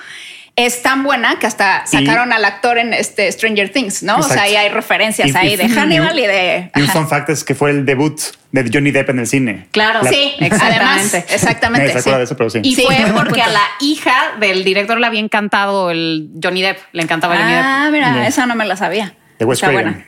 [0.57, 4.17] es tan buena que hasta sacaron al actor en este Stranger Things, ¿no?
[4.17, 6.71] O sea, ahí hay referencias ahí de Hannibal y, de.
[6.75, 8.19] Y un fun fact es que fue el debut
[8.53, 9.69] de Johnny Depp en el cine.
[9.71, 11.25] Claro, sí, exactamente.
[11.29, 11.95] exactamente.
[11.95, 12.11] Me sí.
[12.11, 12.61] de eso, pero sí.
[12.63, 17.03] Y fue porque a la hija del director le había encantado el Johnny Depp, le
[17.03, 17.65] encantaba ah, Johnny Depp.
[17.65, 19.15] Ah, mira, esa no me la sabía.
[19.39, 20.07] De West Está buena.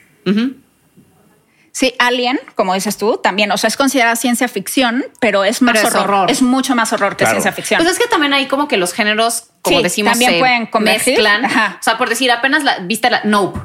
[1.78, 5.94] Sí, Alien, como dices tú, también, o sea, es considerada ciencia ficción, pero es más
[5.94, 6.28] horror.
[6.28, 7.80] Es mucho más horror que ciencia ficción.
[7.80, 11.44] Pues es que también hay como que los géneros, como decimos, también pueden mezclan.
[11.44, 13.60] O sea, por decir, apenas la, viste la Nope.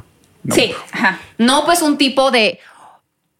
[0.51, 1.17] Sí, ajá.
[1.39, 2.59] Nope es un tipo de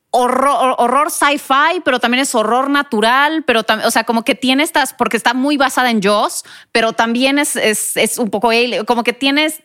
[0.09, 4.63] horror, horror sci-fi, pero también es horror natural, pero también, o sea, como que tiene
[4.63, 8.49] estas, porque está muy basada en Jaws, pero también es, es, es un poco,
[8.87, 9.61] como que tienes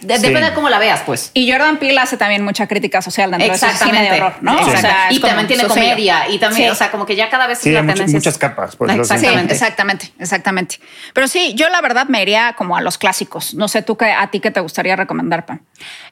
[0.00, 1.30] depende de cómo la veas, pues.
[1.34, 4.58] Y Jordan Peele hace también mucha crítica social dentro de su cine de horror, ¿no?
[4.58, 7.58] O sea, y también tiene comedia y también, o sea, como que ya cada vez
[7.58, 8.76] sí, la tendencia muchas capas.
[8.76, 9.52] Pues, exactamente.
[9.52, 10.80] exactamente, exactamente.
[11.12, 13.54] Pero sí, yo la verdad me iría como a los clásicos.
[13.54, 15.60] No sé tú qué a ti qué te gustaría recomendar, Pam.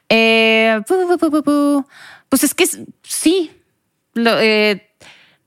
[0.09, 0.81] Eh,
[2.29, 2.67] pues es que
[3.03, 3.53] sí.
[4.15, 4.87] Lo, eh,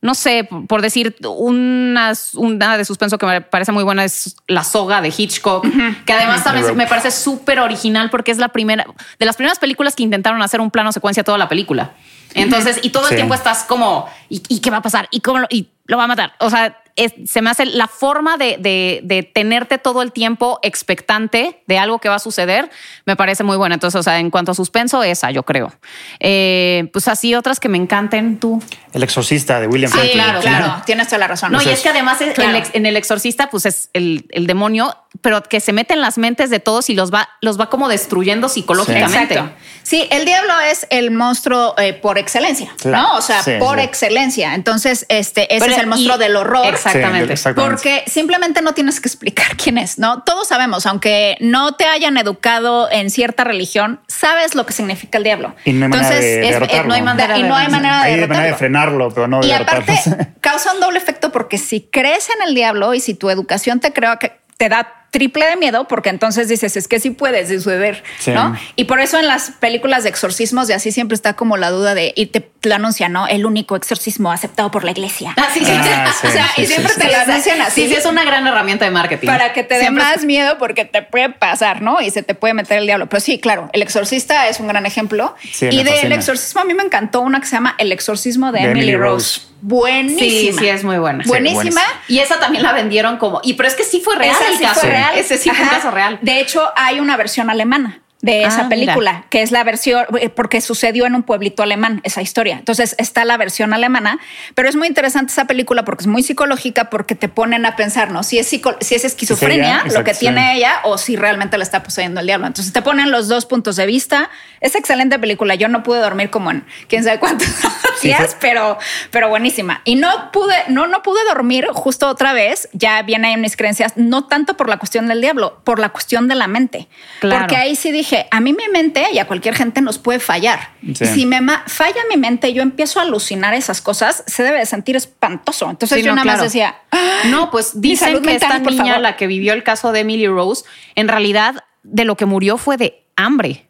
[0.02, 4.64] no sé, por decir, una, una de suspenso que me parece muy buena es La
[4.64, 5.66] soga de Hitchcock,
[6.06, 8.86] que además también me parece súper original porque es la primera,
[9.20, 11.93] de las primeras películas que intentaron hacer un plano secuencia toda la película.
[12.34, 15.08] Entonces, y todo el tiempo estás como, ¿y, qué va a pasar?
[15.12, 16.34] ¿Y cómo lo, y lo va a matar?
[16.40, 16.84] O sea,
[17.26, 22.16] se me hace la forma de, tenerte todo el tiempo expectante de algo que va
[22.16, 22.70] a suceder,
[23.06, 23.76] me parece muy buena.
[23.76, 25.74] Entonces, o sea, en cuanto a suspenso, esa yo creo.
[26.20, 28.62] Eh, pues así otras que me encanten tú.
[28.94, 30.82] El exorcista de William Sí, claro, claro.
[30.86, 31.52] Tienes toda la razón.
[31.52, 35.74] No, y es que además en el exorcista, pues es el, demonio, pero que se
[35.74, 39.42] mete en las mentes de todos y los va, los va como destruyendo psicológicamente.
[39.84, 43.16] Sí, el diablo es el monstruo eh, por excelencia, ¿no?
[43.16, 44.54] O sea, por excelencia.
[44.54, 46.68] Entonces, este, ese es el monstruo del horror.
[46.68, 47.36] Exactamente.
[47.56, 50.24] Porque simplemente no tienes que explicar quién es, ¿no?
[50.24, 55.24] Todos sabemos, aunque no te hayan educado en cierta religión, sabes lo que significa el
[55.24, 55.56] diablo.
[55.66, 59.10] Y no hay manera de, no hay manera, y no hay manera de, de frenarlo,
[59.10, 60.00] pero no de Y aparte,
[60.42, 63.94] causa un doble efecto porque si crees en el diablo y si tu educación te
[63.94, 68.03] creo que te da triple de miedo porque entonces dices, es que sí puedes suceder,
[68.28, 68.55] ¿no?
[68.76, 71.95] Y por eso en las películas de exorcismos y así siempre está como la duda
[71.95, 73.28] de, y te lo anuncian, ¿no?
[73.28, 75.34] El único exorcismo aceptado por la iglesia.
[75.38, 77.84] Ah, sí, sí, ah, o sea, y siempre te lo anuncian así.
[77.84, 79.28] Sí, sí, es una gran herramienta de marketing.
[79.28, 82.01] Para que te dé más miedo porque te puede pasar, ¿no?
[82.01, 83.07] Y se te puede meter el diablo.
[83.07, 85.36] Pero sí, claro, el exorcista es un gran ejemplo.
[85.62, 88.95] y del exorcismo a mí me encantó una que se llama El exorcismo de, Emily,
[88.95, 89.41] Rose.
[89.62, 90.20] Buenísima.
[90.20, 91.24] Sí, sí, es muy buena.
[91.26, 91.82] Buenísima.
[92.07, 93.41] Y esa también la vendieron como.
[93.43, 94.88] Y pero es que sí fue real el caso.
[95.16, 96.20] Ese sí fue un caso real.
[96.22, 100.28] De hecho, hay una versión alemana de esa ah, película, que es la versión, eh,
[100.28, 102.57] porque sucedió en un pueblito alemán esa historia.
[102.57, 104.20] Entonces está la versión alemana,
[104.55, 108.11] pero es muy interesante esa película porque es muy psicológica, porque te ponen a pensar,
[108.11, 108.24] ¿no?
[108.24, 112.20] Si es, si es esquizofrenia lo que tiene ella o si realmente le está poseyendo
[112.20, 112.47] el diablo.
[112.47, 114.30] Entonces te ponen los dos puntos de vista.
[114.59, 115.55] Es excelente película.
[115.55, 117.47] Yo no pude dormir como en quién sabe cuántos
[118.03, 118.78] días, pero,
[119.11, 119.82] pero buenísima.
[119.86, 122.67] Y no pude, no, no pude dormir justo otra vez.
[122.74, 126.28] Ya viene en mis creencias, no tanto por la cuestión del diablo, por la cuestión
[126.28, 126.89] de la mente.
[127.22, 130.72] Porque ahí sí dije, a mí mi mente y a cualquier gente nos puede fallar.
[130.93, 134.95] Si me falla mi mente, yo empiezo a alucinar esas cosas, se debe de sentir
[134.95, 135.70] espantoso.
[135.70, 136.82] Entonces yo nada más decía,
[137.26, 141.07] no, pues dicen que esta niña, la que vivió el caso de Emily Rose, en
[141.07, 143.68] realidad de lo que murió fue de hambre.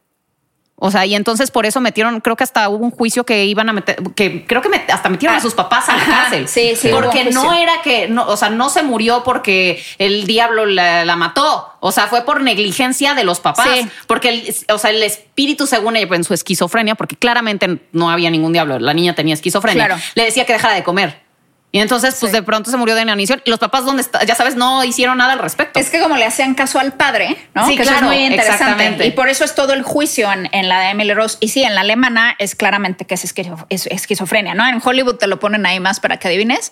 [0.81, 3.67] O sea, y entonces por eso metieron, creo que hasta hubo un juicio que iban
[3.67, 6.47] a meter, que creo que hasta metieron a sus papás a la cárcel.
[6.47, 6.89] Sí, sí.
[6.89, 11.73] Porque no era que, no, o sea, no se murió porque el diablo la, mató.
[11.81, 13.67] O sea, fue por negligencia de los papás.
[14.07, 18.29] Porque, el, o sea, el espíritu, según ella, en su esquizofrenia, porque claramente no había
[18.29, 21.28] ningún diablo, la niña tenía esquizofrenia, le decía que dejara de comer.
[21.71, 23.43] Y entonces, pues de pronto se murió de inanición.
[23.45, 24.23] Y los papás, ¿dónde está?
[24.25, 25.79] Ya sabes, no hicieron nada al respecto.
[25.79, 27.67] Es que como le hacían caso al padre, ¿no?
[27.67, 29.05] Sí, que claro, eso es muy interesante.
[29.05, 31.37] Y por eso es todo el juicio en, la de Emily Rose.
[31.41, 33.23] Y sí, en la alemana es claramente que es,
[33.69, 34.67] esquizofrenia, ¿no?
[34.67, 36.71] En Hollywood te lo ponen ahí más para que adivines.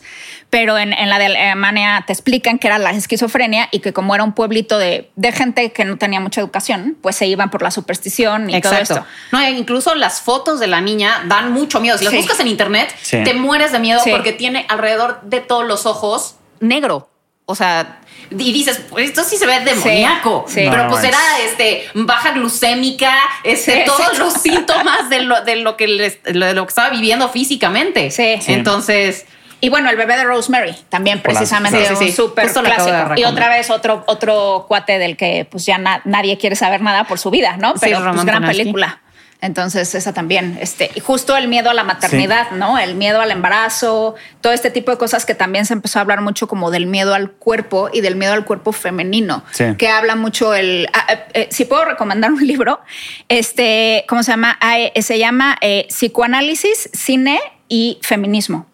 [0.49, 4.23] Pero en, la de Alemania te explican que era la esquizofrenia y que como era
[4.23, 8.49] un pueblito de, gente que no tenía mucha educación, pues se iban por la superstición
[8.49, 9.05] y todo esto.
[9.31, 11.99] No, e incluso las fotos de la niña dan mucho miedo.
[11.99, 15.65] Si las buscas en internet, te mueres de miedo porque tiene alrededor alrededor de todos
[15.65, 17.09] los ojos negro.
[17.45, 20.45] O sea, y dices, pues esto sí se ve demoníaco.
[20.53, 23.13] pero pues era este, baja glucémica,
[23.43, 25.87] este, todos los síntomas de lo, de lo que
[26.25, 28.11] lo que estaba viviendo físicamente.
[28.11, 28.37] Sí.
[28.47, 29.25] Entonces.
[29.59, 33.13] Y bueno, el bebé de Rosemary también precisamente un súper clásico.
[33.15, 37.17] Y otra vez otro, otro cuate del que pues ya nadie quiere saber nada por
[37.17, 37.73] su vida, ¿no?
[37.79, 39.01] Pero pues, gran película.
[39.39, 42.79] Entonces, esa también, este, y justo el miedo a la maternidad, ¿no?
[42.79, 46.21] El miedo al embarazo, todo este tipo de cosas que también se empezó a hablar
[46.21, 49.43] mucho como del miedo al cuerpo y del miedo al cuerpo femenino,
[49.77, 52.81] que habla mucho el, ah, eh, eh, si puedo recomendar un libro,
[53.29, 54.57] este, ¿cómo se llama?
[54.59, 58.65] Ah, eh, se llama Psicoanálisis, Cine y Feminismo,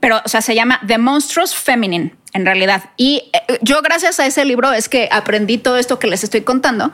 [0.00, 2.90] pero, o sea, se llama The Monstrous Feminine en realidad.
[2.96, 6.42] Y eh, yo gracias a ese libro es que aprendí todo esto que les estoy
[6.42, 6.92] contando.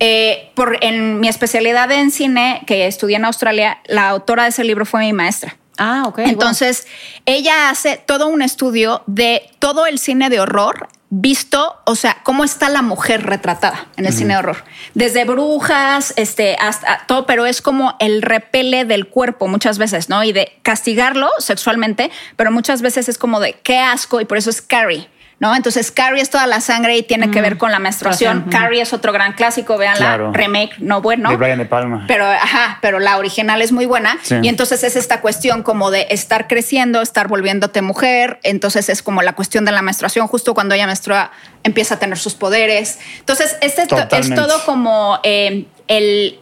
[0.00, 4.64] Eh, por, en mi especialidad en cine que estudié en Australia, la autora de ese
[4.64, 5.56] libro fue mi maestra.
[5.78, 6.20] Ah, ok.
[6.20, 6.86] Entonces,
[7.26, 12.42] ella hace todo un estudio de todo el cine de horror visto, o sea, cómo
[12.42, 14.64] está la mujer retratada en el cine de horror.
[14.94, 20.24] Desde brujas, este, hasta todo, pero es como el repele del cuerpo muchas veces, ¿no?
[20.24, 24.50] Y de castigarlo sexualmente, pero muchas veces es como de qué asco y por eso
[24.50, 25.08] es scary.
[25.38, 25.54] ¿No?
[25.54, 28.46] Entonces Carrie es toda la sangre y tiene que ver con la menstruación.
[28.50, 31.30] Carrie es otro gran clásico, vean la remake, no bueno.
[31.30, 32.04] De Brian De Palma.
[32.08, 34.18] Pero, ajá, pero la original es muy buena.
[34.42, 38.38] Y entonces es esta cuestión como de estar creciendo, estar volviéndote mujer.
[38.42, 41.30] Entonces es como la cuestión de la menstruación, justo cuando ella menstrua
[41.64, 42.98] empieza a tener sus poderes.
[43.18, 46.40] Entonces, este es todo como eh, el,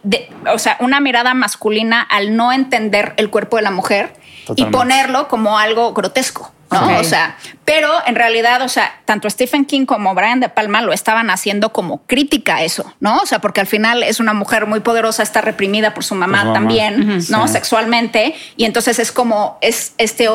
[0.53, 4.12] o sea, una mirada masculina al no entender el cuerpo de la mujer
[4.57, 6.53] y ponerlo como algo grotesco.
[6.70, 10.92] O sea, pero en realidad, o sea, tanto Stephen King como Brian De Palma lo
[10.92, 13.18] estaban haciendo como crítica a eso, ¿no?
[13.18, 16.52] O sea, porque al final es una mujer muy poderosa, está reprimida por su mamá,
[16.52, 17.48] también, ¿no?
[17.48, 18.34] Sexualmente.
[18.56, 20.28] Y entonces es como, es este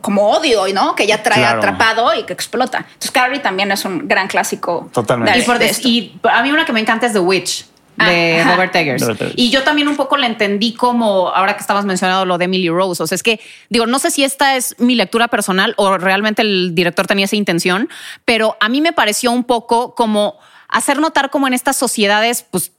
[0.00, 0.94] como odio, ¿no?
[0.94, 2.78] Que ya trae atrapado y que explota.
[2.78, 4.88] Entonces, Carrie también es un gran clásico.
[4.92, 5.38] Totalmente.
[5.82, 7.66] y, y a mí una que me encanta es The Witch
[7.98, 9.06] de Robert Eggers.
[9.34, 12.68] Y yo también un poco le entendí como, ahora que estabas mencionando lo de Emily
[12.68, 15.98] Rose, o sea, es que digo, no sé si esta es mi lectura personal o
[15.98, 17.88] realmente el director tenía esa intención,
[18.24, 20.38] pero a mí me pareció un poco como
[20.68, 22.72] hacer notar como en estas sociedades, pues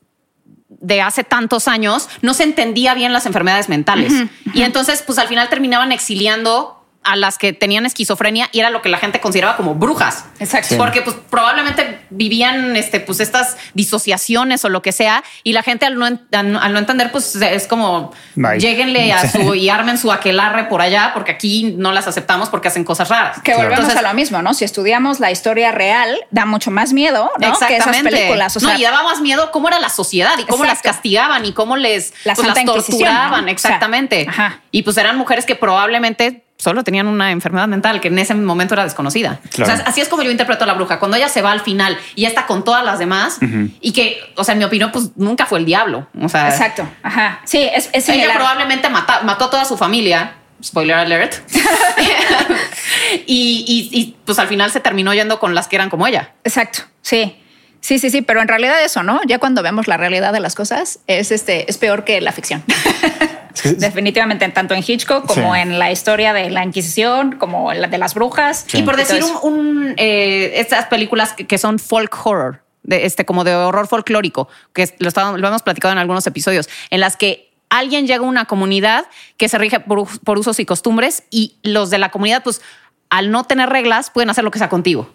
[0.70, 4.14] de hace tantos años no se entendía bien las enfermedades mentales.
[4.54, 8.82] Y entonces, pues al final terminaban exiliando a las que tenían esquizofrenia y era lo
[8.82, 10.26] que la gente consideraba como brujas.
[10.40, 10.76] Exacto.
[10.78, 15.86] Porque pues probablemente vivían este, pues estas disociaciones o lo que sea y la gente
[15.86, 18.12] al no, al no entender pues es como
[18.58, 22.68] lleguenle a su y armen su aquelarre por allá porque aquí no las aceptamos porque
[22.68, 23.42] hacen cosas raras.
[23.42, 24.54] Que volvemos a lo mismo, ¿no?
[24.54, 27.60] Si estudiamos la historia real da mucho más miedo ¿no?
[27.68, 28.62] que esas películas.
[28.62, 31.78] no, y daba más miedo cómo era la sociedad y cómo las castigaban y cómo
[31.78, 33.48] les las, pues, torturaban.
[33.48, 34.28] Exactamente.
[34.72, 38.76] y pues eran mujeres que probablemente solo tenían una enfermedad mental que en ese momento
[38.76, 39.40] era desconocida.
[39.60, 41.00] O sea, así es como yo interpreto a la bruja.
[41.00, 43.40] Cuando ella se va al final y ya está con todas las demás
[43.80, 46.08] y que, o sea, en mi opinión, pues nunca fue el diablo.
[46.22, 46.88] O sea, exacto.
[47.02, 47.40] Ajá.
[47.46, 50.34] Sí, es, es Ella probablemente mató, mató a toda su familia.
[50.62, 51.36] Spoiler alert.
[53.26, 56.34] y, y, pues al final se terminó yendo con las que eran como ella.
[56.44, 56.82] Exacto.
[57.02, 57.42] Sí.
[57.82, 59.22] Sí, sí, sí, pero en realidad eso, ¿no?
[59.26, 62.64] Ya cuando vemos la realidad de las cosas, es este, es peor que la ficción.
[63.78, 68.14] Definitivamente, tanto en Hitchcock como en la historia de la Inquisición, como la de las
[68.14, 68.66] brujas.
[68.74, 73.56] Y por decir un, eh, estas películas que, son folk horror, de este, como de
[73.56, 78.20] horror folclórico, que lo, lo hemos platicado en algunos episodios, en las que alguien llega
[78.20, 79.06] a una comunidad
[79.38, 82.62] que se rige por, por usos y costumbres y los de la comunidad, pues
[83.10, 85.12] al no tener reglas, pueden hacer lo que sea contigo.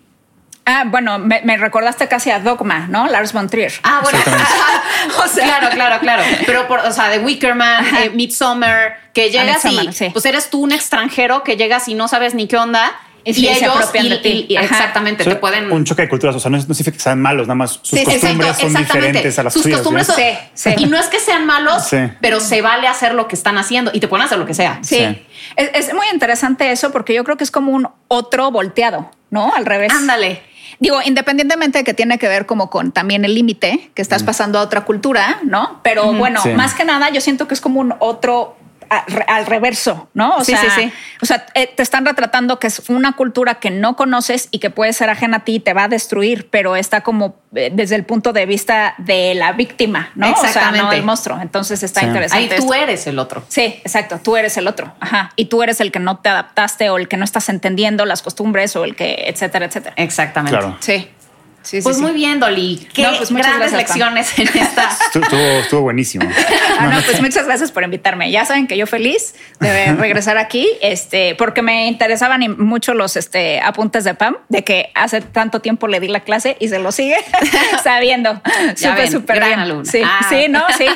[0.66, 3.06] Ah, bueno, me, recordaste casi a Dogma, ¿no?
[3.06, 3.72] Lars von Trier.
[3.82, 4.18] Ah, bueno.
[5.24, 6.22] o sea, claro, claro, claro.
[6.46, 10.72] Pero, por, o sea, de Wickerman, eh, Midsommar, que llegas y pues eres tú un
[10.72, 12.92] extranjero que llegas y no sabes ni qué onda.
[13.26, 14.46] Y, ellos de ti.
[14.50, 17.54] exactamente te pueden un choque de culturas o sea no, significa que sean malos nada
[17.54, 20.08] más sus costumbres son diferentes a las sus costumbres
[20.52, 21.88] son, y no es que sean malos
[22.20, 24.80] pero se vale hacer lo que están haciendo y te pueden hacer lo que sea.
[24.82, 24.98] Sí,
[25.56, 29.54] Es, es, muy interesante eso porque yo creo que es como un otro volteado no
[29.54, 29.90] al revés.
[29.90, 30.42] Ándale
[30.78, 34.26] Digo, independientemente de que tiene que ver como con también el límite que estás mm.
[34.26, 35.80] pasando a otra cultura, ¿no?
[35.82, 38.56] Pero bueno, más que nada yo siento que es como un otro
[38.88, 40.36] al reverso, ¿no?
[40.36, 40.92] O sí, sea, sí, sí.
[41.22, 44.70] O sea, eh, te están retratando que es una cultura que no conoces y que
[44.70, 47.96] puede ser ajena a ti y te va a destruir, pero está como eh, desde
[47.96, 50.28] el punto de vista de la víctima, ¿no?
[50.28, 50.58] Exactamente.
[50.58, 51.40] O sea, no el monstruo.
[51.40, 52.54] Entonces está interesante.
[52.54, 53.44] Ahí tú eres el otro.
[53.48, 54.20] Sí, exacto.
[54.22, 54.94] Tú eres el otro.
[55.00, 55.30] Ajá.
[55.36, 58.22] Y tú eres el que no te adaptaste o el que no estás entendiendo las
[58.22, 59.94] costumbres o el que, etcétera, etcétera.
[59.96, 60.58] Exactamente.
[60.58, 60.76] Claro.
[60.80, 61.08] Sí
[61.82, 62.88] pues muy bien, Dolly.
[62.92, 64.90] Qué pues grandes lecciones en esta.
[65.14, 66.28] Estuvo, buenísimo.
[66.76, 68.32] Ah, no, pues muchas gracias por invitarme.
[68.32, 73.60] Ya saben que yo feliz de regresar aquí, este, porque me interesaban mucho los este,
[73.60, 76.90] apuntes de Pam, de que hace tanto tiempo le di la clase y se lo
[76.90, 77.16] sigue
[77.84, 78.42] sabiendo.
[78.74, 79.60] Súper, súper bien.
[79.60, 79.90] Alumna.
[79.90, 80.26] Sí, ah.
[80.28, 80.86] sí, no, sí.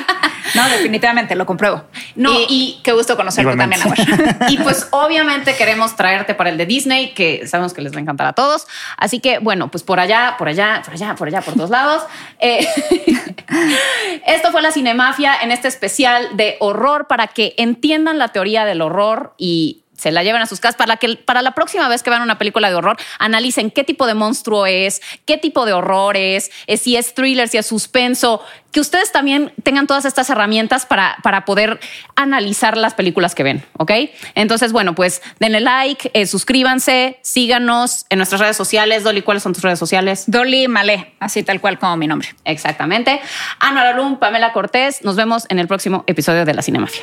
[0.54, 1.84] No, definitivamente lo compruebo.
[2.14, 4.38] No, y, qué gusto conocerte también ahora.
[4.48, 8.02] y pues obviamente queremos traerte para el de Disney, que sabemos que les va a
[8.02, 8.66] encantar a todos.
[8.96, 12.02] Así que bueno, pues por allá, por allá por allá, por allá, por todos lados.
[12.40, 12.64] Eh,
[14.26, 18.80] esto fue la Cinemafia en este especial de horror para que entiendan la teoría del
[18.80, 22.10] horror y se la lleven a sus casas para que para la próxima vez que
[22.10, 26.16] vean una película de horror analicen qué tipo de monstruo es, qué tipo de horror
[26.16, 28.42] es, eh, si es thriller, si es suspenso,
[28.72, 31.80] que ustedes también tengan todas estas herramientas para, para poder
[32.16, 33.92] analizar las películas que ven, ¿ok?
[34.34, 39.04] Entonces, bueno, pues denle like, eh, suscríbanse, síganos en nuestras redes sociales.
[39.04, 40.24] Dolly, ¿cuáles son tus redes sociales?
[40.26, 42.28] Dolly Malé, así tal cual como mi nombre.
[42.44, 43.20] Exactamente.
[43.58, 47.02] Ana Lum, Pamela Cortés, nos vemos en el próximo episodio de La Cinemafia.